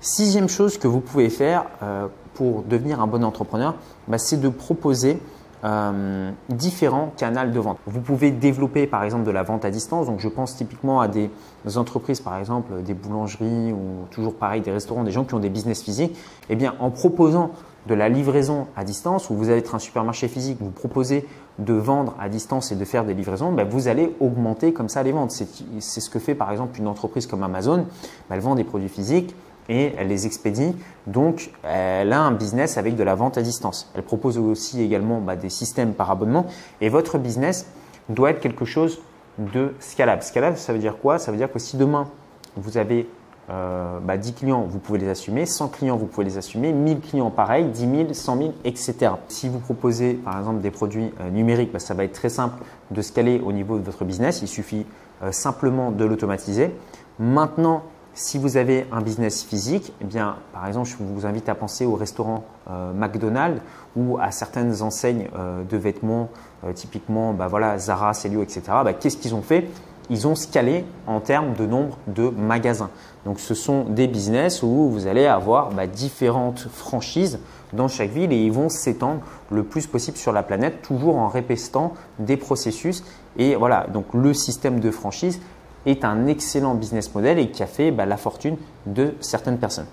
Sixième 0.00 0.48
chose 0.48 0.76
que 0.76 0.86
vous 0.86 1.00
pouvez 1.00 1.30
faire 1.30 1.64
euh, 1.82 2.08
pour 2.34 2.64
devenir 2.64 3.00
un 3.00 3.06
bon 3.06 3.24
entrepreneur, 3.24 3.74
bah, 4.08 4.18
c'est 4.18 4.40
de 4.40 4.50
proposer 4.50 5.18
euh, 5.64 6.30
différents 6.48 7.12
canaux 7.16 7.50
de 7.50 7.58
vente. 7.58 7.78
Vous 7.86 8.00
pouvez 8.00 8.30
développer 8.30 8.86
par 8.86 9.02
exemple 9.04 9.24
de 9.24 9.30
la 9.30 9.42
vente 9.42 9.64
à 9.64 9.70
distance. 9.70 10.06
Donc 10.06 10.20
je 10.20 10.28
pense 10.28 10.56
typiquement 10.56 11.00
à 11.00 11.08
des 11.08 11.30
entreprises, 11.76 12.20
par 12.20 12.36
exemple 12.36 12.82
des 12.82 12.94
boulangeries 12.94 13.72
ou 13.72 14.06
toujours 14.10 14.34
pareil 14.34 14.60
des 14.60 14.70
restaurants, 14.70 15.02
des 15.02 15.12
gens 15.12 15.24
qui 15.24 15.34
ont 15.34 15.40
des 15.40 15.50
business 15.50 15.82
physiques. 15.82 16.16
Eh 16.50 16.56
bien, 16.56 16.74
en 16.78 16.90
proposant 16.90 17.50
de 17.86 17.94
la 17.94 18.08
livraison 18.08 18.66
à 18.76 18.84
distance, 18.84 19.30
ou 19.30 19.34
vous 19.34 19.48
allez 19.48 19.60
être 19.60 19.74
un 19.74 19.78
supermarché 19.78 20.28
physique, 20.28 20.58
vous 20.60 20.70
proposez 20.70 21.26
de 21.58 21.72
vendre 21.72 22.14
à 22.20 22.28
distance 22.28 22.72
et 22.72 22.76
de 22.76 22.84
faire 22.84 23.04
des 23.04 23.14
livraisons, 23.14 23.52
ben 23.52 23.66
vous 23.66 23.88
allez 23.88 24.14
augmenter 24.20 24.72
comme 24.72 24.88
ça 24.88 25.02
les 25.02 25.12
ventes. 25.12 25.30
C'est 25.30 26.00
ce 26.00 26.10
que 26.10 26.18
fait 26.18 26.34
par 26.34 26.50
exemple 26.50 26.78
une 26.78 26.88
entreprise 26.88 27.26
comme 27.26 27.42
Amazon. 27.42 27.86
Ben 28.28 28.36
elle 28.36 28.40
vend 28.40 28.54
des 28.56 28.64
produits 28.64 28.88
physiques 28.88 29.34
et 29.68 29.92
elle 29.96 30.08
les 30.08 30.26
expédie. 30.26 30.74
Donc, 31.06 31.50
elle 31.62 32.12
a 32.12 32.20
un 32.20 32.32
business 32.32 32.78
avec 32.78 32.96
de 32.96 33.02
la 33.02 33.14
vente 33.14 33.38
à 33.38 33.42
distance. 33.42 33.90
Elle 33.94 34.02
propose 34.02 34.38
aussi 34.38 34.82
également 34.82 35.20
bah, 35.20 35.36
des 35.36 35.50
systèmes 35.50 35.92
par 35.92 36.10
abonnement. 36.10 36.46
Et 36.80 36.88
votre 36.88 37.18
business 37.18 37.66
doit 38.08 38.30
être 38.30 38.40
quelque 38.40 38.64
chose 38.64 39.00
de 39.38 39.74
scalable. 39.80 40.22
Scalable, 40.22 40.56
ça 40.56 40.72
veut 40.72 40.78
dire 40.78 40.98
quoi? 40.98 41.18
Ça 41.18 41.30
veut 41.30 41.38
dire 41.38 41.52
que 41.52 41.58
si 41.58 41.76
demain, 41.76 42.08
vous 42.56 42.78
avez 42.78 43.08
euh, 43.50 43.98
10 44.00 44.04
bah, 44.04 44.16
clients, 44.36 44.66
vous 44.68 44.78
pouvez 44.78 44.98
les 44.98 45.08
assumer. 45.08 45.46
100 45.46 45.68
clients, 45.68 45.96
vous 45.96 46.06
pouvez 46.06 46.24
les 46.24 46.38
assumer. 46.38 46.72
1000 46.72 47.00
clients, 47.00 47.30
pareil. 47.30 47.66
10 47.66 47.80
000, 47.80 48.12
100 48.12 48.38
000, 48.38 48.54
etc. 48.64 49.12
Si 49.28 49.48
vous 49.48 49.58
proposez, 49.58 50.14
par 50.14 50.38
exemple, 50.38 50.60
des 50.60 50.70
produits 50.70 51.12
euh, 51.20 51.30
numériques, 51.30 51.72
bah, 51.72 51.78
ça 51.78 51.94
va 51.94 52.04
être 52.04 52.12
très 52.12 52.28
simple 52.28 52.62
de 52.90 53.02
scaler 53.02 53.40
au 53.44 53.52
niveau 53.52 53.78
de 53.78 53.84
votre 53.84 54.04
business. 54.04 54.40
Il 54.42 54.48
suffit 54.48 54.86
euh, 55.22 55.32
simplement 55.32 55.90
de 55.90 56.04
l'automatiser. 56.04 56.74
Maintenant, 57.18 57.82
si 58.16 58.38
vous 58.38 58.56
avez 58.56 58.86
un 58.92 59.02
business 59.02 59.44
physique, 59.44 59.92
eh 60.00 60.04
bien, 60.04 60.36
par 60.54 60.66
exemple, 60.66 60.88
je 60.88 60.96
vous 60.98 61.26
invite 61.26 61.50
à 61.50 61.54
penser 61.54 61.84
au 61.84 61.96
restaurant 61.96 62.44
euh, 62.70 62.92
McDonald's 62.94 63.60
ou 63.94 64.16
à 64.18 64.30
certaines 64.30 64.80
enseignes 64.80 65.28
euh, 65.38 65.62
de 65.64 65.76
vêtements, 65.76 66.30
euh, 66.64 66.72
typiquement 66.72 67.34
bah, 67.34 67.46
voilà, 67.46 67.78
Zara, 67.78 68.14
Celio, 68.14 68.42
etc. 68.42 68.62
Bah, 68.84 68.94
qu'est-ce 68.94 69.18
qu'ils 69.18 69.34
ont 69.34 69.42
fait? 69.42 69.68
Ils 70.08 70.26
ont 70.26 70.34
scalé 70.34 70.86
en 71.06 71.20
termes 71.20 71.52
de 71.54 71.66
nombre 71.66 71.98
de 72.06 72.30
magasins. 72.30 72.88
Donc, 73.26 73.38
ce 73.38 73.52
sont 73.52 73.84
des 73.84 74.06
business 74.06 74.62
où 74.62 74.88
vous 74.88 75.06
allez 75.06 75.26
avoir 75.26 75.70
bah, 75.70 75.86
différentes 75.86 76.68
franchises 76.72 77.38
dans 77.74 77.88
chaque 77.88 78.10
ville 78.10 78.32
et 78.32 78.42
ils 78.42 78.52
vont 78.52 78.70
s'étendre 78.70 79.20
le 79.50 79.62
plus 79.62 79.86
possible 79.86 80.16
sur 80.16 80.32
la 80.32 80.42
planète, 80.42 80.80
toujours 80.80 81.16
en 81.16 81.28
répétant 81.28 81.92
des 82.18 82.38
processus. 82.38 83.04
Et 83.36 83.56
voilà, 83.56 83.86
donc 83.92 84.06
le 84.14 84.32
système 84.32 84.80
de 84.80 84.90
franchise 84.90 85.40
est 85.86 86.04
un 86.04 86.26
excellent 86.26 86.74
business 86.74 87.14
model 87.14 87.38
et 87.38 87.50
qui 87.50 87.62
a 87.62 87.66
fait 87.66 87.90
bah, 87.90 88.04
la 88.04 88.16
fortune 88.16 88.56
de 88.86 89.14
certaines 89.20 89.58
personnes. 89.58 89.86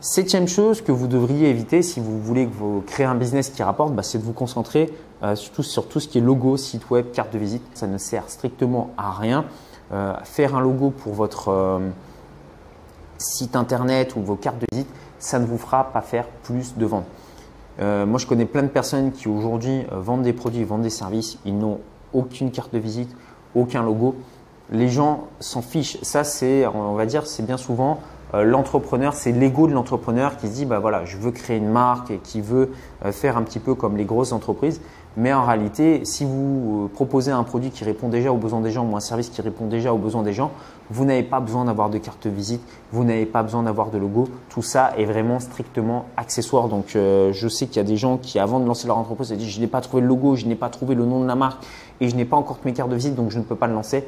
Septième 0.00 0.46
chose 0.46 0.80
que 0.80 0.92
vous 0.92 1.08
devriez 1.08 1.48
éviter 1.50 1.82
si 1.82 1.98
vous 1.98 2.20
voulez 2.20 2.46
vous 2.46 2.82
créer 2.86 3.06
un 3.06 3.16
business 3.16 3.50
qui 3.50 3.64
rapporte, 3.64 3.94
bah, 3.94 4.04
c'est 4.04 4.18
de 4.18 4.22
vous 4.22 4.32
concentrer 4.32 4.92
euh, 5.24 5.34
surtout 5.34 5.64
sur 5.64 5.88
tout 5.88 5.98
ce 5.98 6.06
qui 6.06 6.18
est 6.18 6.20
logo, 6.20 6.56
site 6.56 6.88
web, 6.90 7.10
carte 7.12 7.32
de 7.32 7.38
visite. 7.38 7.62
Ça 7.74 7.88
ne 7.88 7.98
sert 7.98 8.28
strictement 8.28 8.90
à 8.96 9.10
rien. 9.10 9.44
Euh, 9.92 10.14
faire 10.22 10.54
un 10.54 10.60
logo 10.60 10.90
pour 10.90 11.14
votre 11.14 11.48
euh, 11.48 11.88
site 13.16 13.56
internet 13.56 14.14
ou 14.14 14.22
vos 14.22 14.36
cartes 14.36 14.60
de 14.60 14.66
visite, 14.70 14.90
ça 15.18 15.40
ne 15.40 15.46
vous 15.46 15.58
fera 15.58 15.92
pas 15.92 16.02
faire 16.02 16.28
plus 16.44 16.76
de 16.76 16.86
ventes. 16.86 17.06
moi, 17.80 18.18
je 18.18 18.26
connais 18.26 18.44
plein 18.44 18.62
de 18.62 18.68
personnes 18.68 19.10
qui 19.10 19.26
aujourd'hui 19.26 19.84
vendent 19.90 20.22
des 20.22 20.32
produits, 20.32 20.62
vendent 20.62 20.82
des 20.82 20.90
services. 20.90 21.38
Ils 21.44 21.58
n'ont 21.58 21.80
aucune 22.12 22.52
carte 22.52 22.72
de 22.72 22.78
visite, 22.78 23.10
aucun 23.56 23.82
logo 23.82 24.14
les 24.70 24.88
gens 24.88 25.28
s'en 25.40 25.62
fichent. 25.62 25.98
Ça, 26.02 26.24
c'est, 26.24 26.66
on 26.66 26.94
va 26.94 27.06
dire, 27.06 27.26
c'est 27.26 27.44
bien 27.44 27.56
souvent 27.56 28.00
euh, 28.34 28.44
l'entrepreneur, 28.44 29.14
c'est 29.14 29.32
l'ego 29.32 29.66
de 29.66 29.72
l'entrepreneur 29.72 30.36
qui 30.36 30.48
se 30.48 30.52
dit, 30.52 30.66
bah 30.66 30.78
voilà, 30.78 31.04
je 31.04 31.16
veux 31.16 31.30
créer 31.30 31.56
une 31.56 31.70
marque 31.70 32.10
et 32.10 32.18
qui 32.18 32.40
veut 32.40 32.72
euh, 33.04 33.12
faire 33.12 33.38
un 33.38 33.42
petit 33.42 33.58
peu 33.58 33.74
comme 33.74 33.96
les 33.96 34.04
grosses 34.04 34.32
entreprises. 34.32 34.80
Mais 35.16 35.32
en 35.32 35.44
réalité, 35.44 36.04
si 36.04 36.24
vous 36.24 36.84
euh, 36.84 36.88
proposez 36.94 37.30
un 37.30 37.42
produit 37.42 37.70
qui 37.70 37.84
répond 37.84 38.08
déjà 38.08 38.30
aux 38.30 38.36
besoins 38.36 38.60
des 38.60 38.70
gens 38.70 38.84
ou 38.84 38.94
un 38.96 39.00
service 39.00 39.30
qui 39.30 39.40
répond 39.40 39.66
déjà 39.66 39.94
aux 39.94 39.98
besoins 39.98 40.22
des 40.22 40.34
gens, 40.34 40.50
vous 40.90 41.06
n'avez 41.06 41.22
pas 41.22 41.40
besoin 41.40 41.64
d'avoir 41.64 41.88
de 41.88 41.96
carte 41.96 42.26
visite, 42.26 42.60
vous 42.92 43.02
n'avez 43.02 43.26
pas 43.26 43.42
besoin 43.42 43.62
d'avoir 43.62 43.90
de 43.90 43.96
logo. 43.96 44.28
Tout 44.50 44.62
ça 44.62 44.92
est 44.98 45.06
vraiment 45.06 45.40
strictement 45.40 46.04
accessoire. 46.16 46.68
Donc, 46.68 46.92
je 46.94 47.48
sais 47.48 47.66
qu'il 47.66 47.76
y 47.76 47.80
a 47.80 47.84
des 47.84 47.98
gens 47.98 48.16
qui, 48.16 48.38
avant 48.38 48.58
de 48.58 48.66
lancer 48.66 48.86
leur 48.86 48.96
entreprise, 48.96 49.28
se 49.28 49.34
disent, 49.34 49.50
je 49.50 49.60
n'ai 49.60 49.66
pas 49.66 49.82
trouvé 49.82 50.00
le 50.00 50.08
logo, 50.08 50.34
je 50.34 50.46
n'ai 50.46 50.54
pas 50.54 50.70
trouvé 50.70 50.94
le 50.94 51.04
nom 51.04 51.20
de 51.20 51.26
la 51.26 51.34
marque 51.34 51.62
et 52.00 52.08
je 52.08 52.16
n'ai 52.16 52.24
pas 52.24 52.36
encore 52.36 52.58
mes 52.64 52.72
cartes 52.72 52.88
de 52.88 52.94
visite, 52.94 53.14
donc 53.14 53.30
je 53.30 53.38
ne 53.38 53.44
peux 53.44 53.56
pas 53.56 53.66
le 53.66 53.74
lancer 53.74 54.06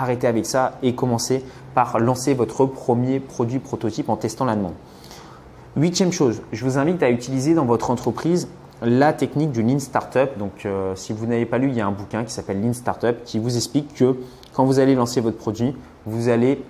arrêtez 0.00 0.26
avec 0.26 0.46
ça 0.46 0.78
et 0.82 0.94
commencez 0.94 1.44
par 1.74 1.98
lancer 1.98 2.34
votre 2.34 2.66
premier 2.66 3.20
produit 3.20 3.58
prototype 3.58 4.08
en 4.08 4.16
testant 4.16 4.44
la 4.44 4.56
demande. 4.56 4.74
Huitième 5.76 6.12
chose, 6.12 6.42
je 6.52 6.64
vous 6.64 6.78
invite 6.78 7.02
à 7.02 7.10
utiliser 7.10 7.54
dans 7.54 7.64
votre 7.64 7.90
entreprise 7.90 8.48
la 8.82 9.12
technique 9.12 9.52
du 9.52 9.62
Lean 9.62 9.78
Startup. 9.78 10.30
Donc, 10.38 10.64
euh, 10.64 10.94
si 10.96 11.12
vous 11.12 11.26
n'avez 11.26 11.46
pas 11.46 11.58
lu, 11.58 11.68
il 11.68 11.76
y 11.76 11.80
a 11.80 11.86
un 11.86 11.92
bouquin 11.92 12.24
qui 12.24 12.32
s'appelle 12.32 12.60
Lean 12.60 12.72
Startup 12.72 13.16
qui 13.24 13.38
vous 13.38 13.56
explique 13.56 13.94
que 13.94 14.16
quand 14.54 14.64
vous 14.64 14.78
allez 14.78 14.94
lancer 14.94 15.20
votre 15.20 15.36
produit, 15.36 15.76
vous 16.06 16.28
allez 16.28 16.62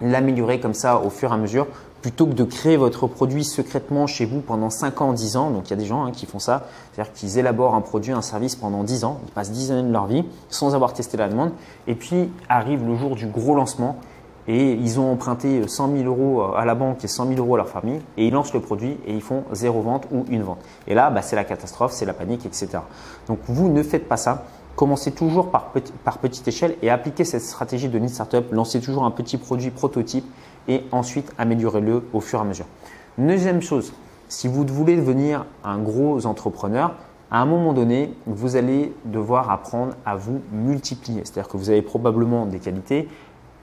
l'améliorer 0.00 0.60
comme 0.60 0.74
ça 0.74 1.00
au 1.00 1.10
fur 1.10 1.30
et 1.30 1.34
à 1.34 1.36
mesure 1.36 1.66
plutôt 2.02 2.26
que 2.26 2.32
de 2.32 2.44
créer 2.44 2.76
votre 2.76 3.06
produit 3.06 3.44
secrètement 3.44 4.06
chez 4.06 4.26
vous 4.26 4.40
pendant 4.40 4.70
5 4.70 5.00
ans, 5.00 5.12
10 5.12 5.36
ans. 5.36 5.50
Donc 5.50 5.68
il 5.68 5.70
y 5.70 5.72
a 5.72 5.76
des 5.76 5.86
gens 5.86 6.04
hein, 6.04 6.10
qui 6.10 6.26
font 6.26 6.40
ça, 6.40 6.66
c'est-à-dire 6.92 7.12
qu'ils 7.12 7.38
élaborent 7.38 7.74
un 7.74 7.80
produit, 7.80 8.12
un 8.12 8.22
service 8.22 8.56
pendant 8.56 8.82
10 8.82 9.04
ans, 9.04 9.20
ils 9.24 9.32
passent 9.32 9.52
10 9.52 9.70
années 9.70 9.88
de 9.88 9.92
leur 9.92 10.06
vie 10.06 10.24
sans 10.50 10.74
avoir 10.74 10.92
testé 10.92 11.16
la 11.16 11.28
demande. 11.28 11.52
Et 11.86 11.94
puis 11.94 12.30
arrive 12.48 12.84
le 12.84 12.96
jour 12.96 13.14
du 13.14 13.26
gros 13.26 13.54
lancement 13.54 13.96
et 14.48 14.72
ils 14.72 14.98
ont 14.98 15.12
emprunté 15.12 15.66
100 15.66 15.96
000 15.96 16.04
euros 16.04 16.54
à 16.56 16.64
la 16.64 16.74
banque 16.74 17.04
et 17.04 17.08
100 17.08 17.28
000 17.28 17.38
euros 17.38 17.54
à 17.54 17.58
leur 17.58 17.68
famille 17.68 18.00
et 18.16 18.26
ils 18.26 18.32
lancent 18.32 18.52
le 18.52 18.60
produit 18.60 18.98
et 19.06 19.14
ils 19.14 19.22
font 19.22 19.44
zéro 19.52 19.80
vente 19.80 20.08
ou 20.10 20.24
une 20.28 20.42
vente. 20.42 20.58
Et 20.88 20.94
là, 20.94 21.10
bah, 21.10 21.22
c'est 21.22 21.36
la 21.36 21.44
catastrophe, 21.44 21.92
c'est 21.92 22.06
la 22.06 22.12
panique, 22.12 22.44
etc. 22.44 22.68
Donc 23.28 23.38
vous 23.46 23.68
ne 23.68 23.82
faites 23.84 24.08
pas 24.08 24.16
ça. 24.16 24.44
Commencez 24.74 25.12
toujours 25.12 25.50
par, 25.50 25.70
petite 26.20 26.48
échelle 26.48 26.76
et 26.80 26.88
appliquez 26.88 27.24
cette 27.24 27.42
stratégie 27.42 27.88
de 27.88 27.98
Lean 27.98 28.08
Startup. 28.08 28.44
Lancez 28.52 28.80
toujours 28.80 29.04
un 29.04 29.10
petit 29.10 29.36
produit 29.36 29.70
prototype 29.70 30.24
et 30.68 30.84
ensuite 30.92 31.32
améliorez-le 31.38 32.02
au 32.12 32.20
fur 32.20 32.38
et 32.38 32.42
à 32.42 32.44
mesure. 32.44 32.66
Deuxième 33.18 33.62
chose, 33.62 33.92
si 34.28 34.48
vous 34.48 34.64
voulez 34.66 34.96
devenir 34.96 35.44
un 35.64 35.78
gros 35.78 36.24
entrepreneur, 36.26 36.94
à 37.30 37.40
un 37.40 37.46
moment 37.46 37.72
donné, 37.72 38.14
vous 38.26 38.56
allez 38.56 38.92
devoir 39.04 39.50
apprendre 39.50 39.94
à 40.04 40.16
vous 40.16 40.40
multiplier. 40.52 41.22
C'est-à-dire 41.24 41.48
que 41.48 41.56
vous 41.56 41.70
avez 41.70 41.82
probablement 41.82 42.46
des 42.46 42.58
qualités, 42.58 43.08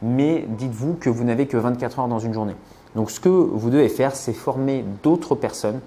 mais 0.01 0.45
dites-vous 0.47 0.95
que 0.95 1.09
vous 1.09 1.23
n'avez 1.23 1.47
que 1.47 1.57
24 1.57 1.99
heures 1.99 2.07
dans 2.07 2.19
une 2.19 2.33
journée. 2.33 2.55
Donc 2.95 3.11
ce 3.11 3.19
que 3.19 3.29
vous 3.29 3.69
devez 3.69 3.89
faire, 3.89 4.15
c'est 4.15 4.33
former 4.33 4.83
d'autres 5.03 5.35
personnes 5.35 5.81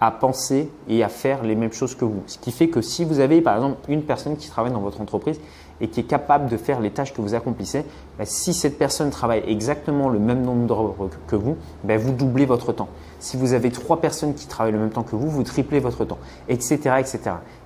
à 0.00 0.10
penser 0.10 0.70
et 0.88 1.02
à 1.02 1.08
faire 1.08 1.42
les 1.42 1.54
mêmes 1.54 1.72
choses 1.72 1.94
que 1.94 2.04
vous. 2.04 2.22
Ce 2.26 2.38
qui 2.38 2.52
fait 2.52 2.68
que 2.68 2.80
si 2.80 3.04
vous 3.04 3.20
avez 3.20 3.40
par 3.40 3.56
exemple 3.56 3.78
une 3.88 4.02
personne 4.02 4.36
qui 4.36 4.48
travaille 4.48 4.72
dans 4.72 4.80
votre 4.80 5.00
entreprise 5.00 5.40
et 5.80 5.88
qui 5.88 6.00
est 6.00 6.04
capable 6.04 6.48
de 6.48 6.56
faire 6.56 6.80
les 6.80 6.90
tâches 6.90 7.12
que 7.12 7.20
vous 7.20 7.34
accomplissez, 7.34 7.84
ben, 8.18 8.24
si 8.24 8.54
cette 8.54 8.78
personne 8.78 9.10
travaille 9.10 9.42
exactement 9.46 10.08
le 10.08 10.18
même 10.18 10.42
nombre 10.42 10.66
d'heures 10.66 10.94
que 11.26 11.36
vous, 11.36 11.56
ben, 11.84 11.98
vous 11.98 12.12
doublez 12.12 12.46
votre 12.46 12.72
temps. 12.72 12.88
Si 13.20 13.36
vous 13.36 13.52
avez 13.52 13.70
trois 13.70 14.00
personnes 14.00 14.34
qui 14.34 14.46
travaillent 14.46 14.72
le 14.72 14.78
même 14.78 14.90
temps 14.90 15.02
que 15.02 15.16
vous, 15.16 15.28
vous 15.28 15.42
triplez 15.42 15.80
votre 15.80 16.04
temps, 16.04 16.18
etc. 16.48 16.76
etc. 16.98 17.20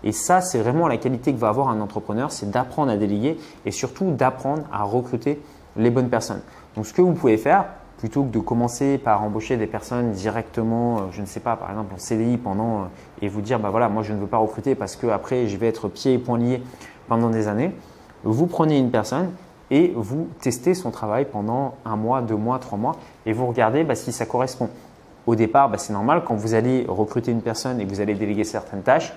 Et 0.05 0.13
ça, 0.13 0.41
c'est 0.41 0.59
vraiment 0.59 0.89
la 0.89 0.97
qualité 0.97 1.33
que 1.33 1.39
va 1.39 1.49
avoir 1.49 1.69
un 1.69 1.81
entrepreneur, 1.81 2.33
c'est 2.33 2.51
d'apprendre 2.51 2.91
à 2.91 2.97
déléguer 2.97 3.39
et 3.67 3.71
surtout 3.71 4.11
d'apprendre 4.13 4.63
à 4.73 4.85
recruter 4.85 5.41
les 5.77 5.91
bonnes 5.91 6.11
personnes. 6.11 6.43
Donc 6.77 6.87
ce 6.87 6.93
que 6.93 7.03
vous 7.03 7.13
pouvez 7.13 7.37
faire, 7.37 7.67
plutôt 7.99 8.25
que 8.25 8.31
de 8.31 8.39
commencer 8.41 8.99
par 8.99 9.23
embaucher 9.23 9.57
des 9.57 9.69
personnes 9.69 10.11
directement, 10.11 10.97
euh, 10.97 11.01
je 11.13 11.21
ne 11.21 11.27
sais 11.27 11.41
pas, 11.41 11.55
par 11.55 11.71
exemple 11.71 11.95
en 11.95 11.99
CDI 11.99 12.37
pendant 12.37 12.81
euh, 12.81 12.85
et 13.21 13.29
vous 13.29 13.41
dire 13.41 13.61
bah 13.61 13.71
voilà, 13.71 13.89
moi 13.89 14.03
je 14.03 14.13
ne 14.13 14.19
veux 14.19 14.27
pas 14.27 14.39
recruter 14.39 14.75
parce 14.75 14.97
que 14.97 15.07
après 15.07 15.47
je 15.47 15.57
vais 15.57 15.69
être 15.69 15.89
pieds 15.89 16.15
et 16.15 16.19
poings 16.19 16.39
liés 16.39 16.63
pendant 17.07 17.31
des 17.31 17.47
années. 17.47 17.73
Vous 18.25 18.47
prenez 18.47 18.79
une 18.79 18.91
personne 18.91 19.31
et 19.71 19.93
vous 19.97 20.29
testez 20.41 20.75
son 20.75 20.91
travail 20.91 21.27
pendant 21.31 21.75
un 21.85 21.97
mois, 21.97 22.23
deux 22.23 22.37
mois, 22.37 22.59
trois 22.59 22.79
mois 22.79 22.97
et 23.27 23.33
vous 23.33 23.47
regardez 23.47 23.85
bah, 23.85 23.95
si 23.95 24.13
ça 24.13 24.27
correspond. 24.27 24.69
Au 25.27 25.35
départ, 25.35 25.71
bah, 25.71 25.79
c'est 25.79 25.93
normal 25.93 26.23
quand 26.27 26.35
vous 26.35 26.55
allez 26.55 26.85
recruter 26.89 27.31
une 27.33 27.43
personne 27.43 27.81
et 27.81 27.85
que 27.85 27.91
vous 27.91 28.01
allez 28.01 28.15
déléguer 28.15 28.45
certaines 28.45 28.83
tâches, 28.83 29.13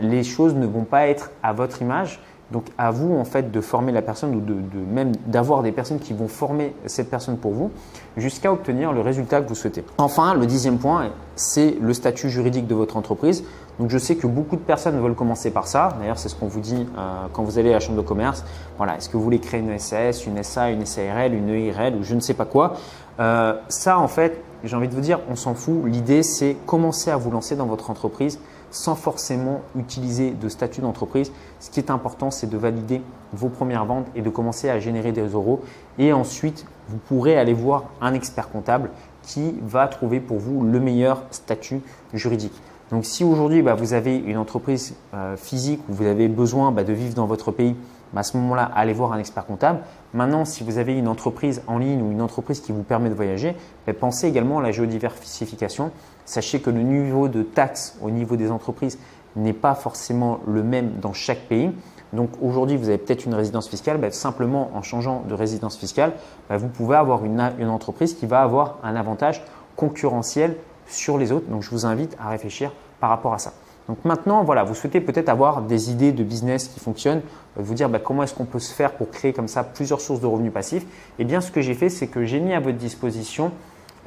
les 0.00 0.24
choses 0.24 0.54
ne 0.54 0.66
vont 0.66 0.84
pas 0.84 1.06
être 1.06 1.30
à 1.42 1.52
votre 1.52 1.82
image 1.82 2.20
donc 2.50 2.64
à 2.78 2.90
vous 2.90 3.14
en 3.14 3.24
fait 3.24 3.50
de 3.50 3.60
former 3.60 3.92
la 3.92 4.02
personne 4.02 4.34
ou 4.34 4.40
de, 4.40 4.54
même 4.92 5.12
d'avoir 5.26 5.62
des 5.62 5.72
personnes 5.72 5.98
qui 5.98 6.12
vont 6.12 6.28
former 6.28 6.74
cette 6.86 7.10
personne 7.10 7.36
pour 7.36 7.52
vous 7.52 7.70
jusqu'à 8.16 8.52
obtenir 8.52 8.92
le 8.92 9.00
résultat 9.00 9.40
que 9.40 9.48
vous 9.48 9.54
souhaitez. 9.54 9.84
Enfin, 9.98 10.34
le 10.34 10.46
dixième 10.46 10.78
point, 10.78 11.10
c'est 11.36 11.76
le 11.80 11.94
statut 11.94 12.28
juridique 12.28 12.66
de 12.66 12.74
votre 12.74 12.96
entreprise. 12.96 13.44
Donc 13.80 13.88
je 13.88 13.96
sais 13.96 14.16
que 14.16 14.26
beaucoup 14.26 14.56
de 14.56 14.60
personnes 14.60 15.00
veulent 15.00 15.14
commencer 15.14 15.50
par 15.50 15.66
ça. 15.66 15.96
D'ailleurs, 15.98 16.18
c'est 16.18 16.28
ce 16.28 16.34
qu'on 16.34 16.48
vous 16.48 16.60
dit 16.60 16.86
euh, 16.98 17.26
quand 17.32 17.42
vous 17.42 17.58
allez 17.58 17.70
à 17.70 17.72
la 17.72 17.80
chambre 17.80 17.96
de 17.96 18.06
commerce. 18.06 18.44
Voilà, 18.76 18.98
est-ce 18.98 19.08
que 19.08 19.16
vous 19.16 19.22
voulez 19.22 19.38
créer 19.38 19.60
une 19.60 19.78
SAS, 19.78 20.26
une 20.26 20.42
SA, 20.42 20.68
une 20.68 20.84
SARL, 20.84 21.32
une 21.32 21.48
EIRL 21.48 21.96
ou 21.96 22.02
je 22.02 22.14
ne 22.14 22.20
sais 22.20 22.34
pas 22.34 22.44
quoi 22.44 22.74
euh, 23.20 23.54
Ça, 23.68 23.98
en 23.98 24.06
fait, 24.06 24.44
j'ai 24.64 24.76
envie 24.76 24.88
de 24.88 24.94
vous 24.94 25.00
dire, 25.00 25.20
on 25.30 25.34
s'en 25.34 25.54
fout. 25.54 25.82
L'idée, 25.86 26.22
c'est 26.22 26.58
commencer 26.66 27.10
à 27.10 27.16
vous 27.16 27.30
lancer 27.30 27.56
dans 27.56 27.64
votre 27.64 27.88
entreprise 27.88 28.38
sans 28.70 28.96
forcément 28.96 29.62
utiliser 29.74 30.32
de 30.32 30.48
statut 30.50 30.82
d'entreprise. 30.82 31.32
Ce 31.58 31.70
qui 31.70 31.80
est 31.80 31.90
important, 31.90 32.30
c'est 32.30 32.50
de 32.50 32.58
valider 32.58 33.00
vos 33.32 33.48
premières 33.48 33.86
ventes 33.86 34.06
et 34.14 34.20
de 34.20 34.28
commencer 34.28 34.68
à 34.68 34.78
générer 34.78 35.12
des 35.12 35.26
euros. 35.26 35.62
Et 35.98 36.12
ensuite, 36.12 36.66
vous 36.88 36.98
pourrez 36.98 37.38
aller 37.38 37.54
voir 37.54 37.84
un 38.02 38.12
expert 38.12 38.50
comptable 38.50 38.90
qui 39.22 39.54
va 39.62 39.88
trouver 39.88 40.20
pour 40.20 40.38
vous 40.38 40.64
le 40.64 40.80
meilleur 40.80 41.22
statut 41.30 41.80
juridique. 42.12 42.52
Donc 42.90 43.04
si 43.04 43.22
aujourd'hui 43.22 43.62
bah, 43.62 43.74
vous 43.74 43.92
avez 43.92 44.16
une 44.16 44.36
entreprise 44.36 44.96
euh, 45.14 45.36
physique 45.36 45.80
où 45.88 45.94
vous 45.94 46.06
avez 46.06 46.28
besoin 46.28 46.72
bah, 46.72 46.82
de 46.82 46.92
vivre 46.92 47.14
dans 47.14 47.26
votre 47.26 47.52
pays, 47.52 47.76
bah, 48.12 48.20
à 48.20 48.22
ce 48.24 48.36
moment-là, 48.36 48.68
allez 48.74 48.92
voir 48.92 49.12
un 49.12 49.18
expert 49.18 49.46
comptable. 49.46 49.80
Maintenant, 50.12 50.44
si 50.44 50.64
vous 50.64 50.78
avez 50.78 50.98
une 50.98 51.06
entreprise 51.06 51.62
en 51.68 51.78
ligne 51.78 52.02
ou 52.02 52.10
une 52.10 52.22
entreprise 52.22 52.60
qui 52.60 52.72
vous 52.72 52.82
permet 52.82 53.08
de 53.08 53.14
voyager, 53.14 53.54
pensez 53.98 54.26
également 54.26 54.58
à 54.58 54.62
la 54.62 54.72
géodiversification. 54.72 55.92
Sachez 56.24 56.60
que 56.60 56.70
le 56.70 56.82
niveau 56.82 57.28
de 57.28 57.42
taxes 57.42 57.96
au 58.02 58.10
niveau 58.10 58.36
des 58.36 58.50
entreprises 58.50 58.98
n'est 59.36 59.52
pas 59.52 59.74
forcément 59.74 60.40
le 60.46 60.62
même 60.64 60.92
dans 61.00 61.12
chaque 61.12 61.42
pays. 61.48 61.70
Donc 62.12 62.30
aujourd'hui, 62.42 62.76
vous 62.76 62.88
avez 62.88 62.98
peut-être 62.98 63.24
une 63.24 63.34
résidence 63.34 63.68
fiscale, 63.68 64.12
simplement 64.12 64.70
en 64.74 64.82
changeant 64.82 65.22
de 65.28 65.34
résidence 65.34 65.76
fiscale, 65.76 66.12
vous 66.50 66.66
pouvez 66.66 66.96
avoir 66.96 67.24
une, 67.24 67.52
une 67.60 67.68
entreprise 67.68 68.14
qui 68.14 68.26
va 68.26 68.42
avoir 68.42 68.78
un 68.82 68.96
avantage 68.96 69.44
concurrentiel 69.76 70.56
sur 70.90 71.18
les 71.18 71.32
autres. 71.32 71.48
Donc 71.48 71.62
je 71.62 71.70
vous 71.70 71.86
invite 71.86 72.16
à 72.20 72.28
réfléchir 72.28 72.72
par 73.00 73.10
rapport 73.10 73.34
à 73.34 73.38
ça. 73.38 73.52
Donc 73.88 74.04
maintenant, 74.04 74.44
voilà, 74.44 74.62
vous 74.62 74.74
souhaitez 74.74 75.00
peut-être 75.00 75.28
avoir 75.28 75.62
des 75.62 75.90
idées 75.90 76.12
de 76.12 76.22
business 76.22 76.68
qui 76.68 76.78
fonctionnent, 76.78 77.22
euh, 77.58 77.62
vous 77.62 77.74
dire 77.74 77.88
bah, 77.88 77.98
comment 77.98 78.22
est-ce 78.22 78.34
qu'on 78.34 78.44
peut 78.44 78.60
se 78.60 78.72
faire 78.72 78.92
pour 78.92 79.10
créer 79.10 79.32
comme 79.32 79.48
ça 79.48 79.64
plusieurs 79.64 80.00
sources 80.00 80.20
de 80.20 80.26
revenus 80.26 80.52
passifs. 80.52 80.86
Eh 81.18 81.24
bien, 81.24 81.40
ce 81.40 81.50
que 81.50 81.60
j'ai 81.60 81.74
fait, 81.74 81.88
c'est 81.88 82.06
que 82.06 82.24
j'ai 82.24 82.38
mis 82.38 82.54
à 82.54 82.60
votre 82.60 82.78
disposition 82.78 83.50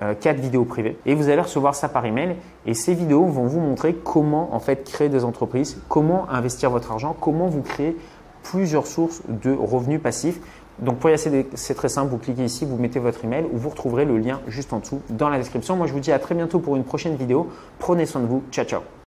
euh, 0.02 0.14
quatre 0.16 0.40
vidéos 0.40 0.66
privées 0.66 0.98
et 1.06 1.14
vous 1.14 1.30
allez 1.30 1.42
recevoir 1.42 1.76
ça 1.76 1.90
par 1.90 2.06
email. 2.06 2.38
Et 2.66 2.74
ces 2.74 2.94
vidéos 2.94 3.26
vont 3.26 3.46
vous 3.46 3.60
montrer 3.60 3.94
comment 3.94 4.56
en 4.56 4.60
fait 4.60 4.90
créer 4.90 5.10
des 5.10 5.26
entreprises, 5.26 5.82
comment 5.90 6.30
investir 6.30 6.70
votre 6.70 6.92
argent, 6.92 7.16
comment 7.20 7.48
vous 7.48 7.62
créer 7.62 7.98
plusieurs 8.44 8.88
sources 8.88 9.22
de 9.28 9.52
revenus 9.52 10.02
passifs. 10.02 10.40
Donc 10.80 10.98
pour 10.98 11.10
y 11.10 11.14
accéder, 11.14 11.48
c'est 11.54 11.76
très 11.76 11.90
simple, 11.90 12.10
vous 12.12 12.18
cliquez 12.18 12.46
ici, 12.46 12.66
vous 12.66 12.78
mettez 12.78 13.00
votre 13.00 13.24
email 13.24 13.46
ou 13.52 13.58
vous 13.58 13.70
retrouverez 13.70 14.06
le 14.06 14.18
lien 14.18 14.42
juste 14.48 14.74
en 14.74 14.80
dessous 14.80 15.02
dans 15.10 15.30
la 15.30 15.38
description. 15.38 15.76
Moi 15.76 15.88
je 15.88 15.94
vous 15.94 16.00
dis 16.00 16.12
à 16.12 16.20
très 16.20 16.36
bientôt 16.36 16.60
pour 16.60 16.76
une 16.76 16.84
prochaine 16.84 17.16
vidéo. 17.16 17.50
Prenez 17.80 18.06
soin 18.06 18.22
de 18.22 18.28
vous. 18.28 18.44
Ciao 18.52 18.66
ciao. 18.66 18.82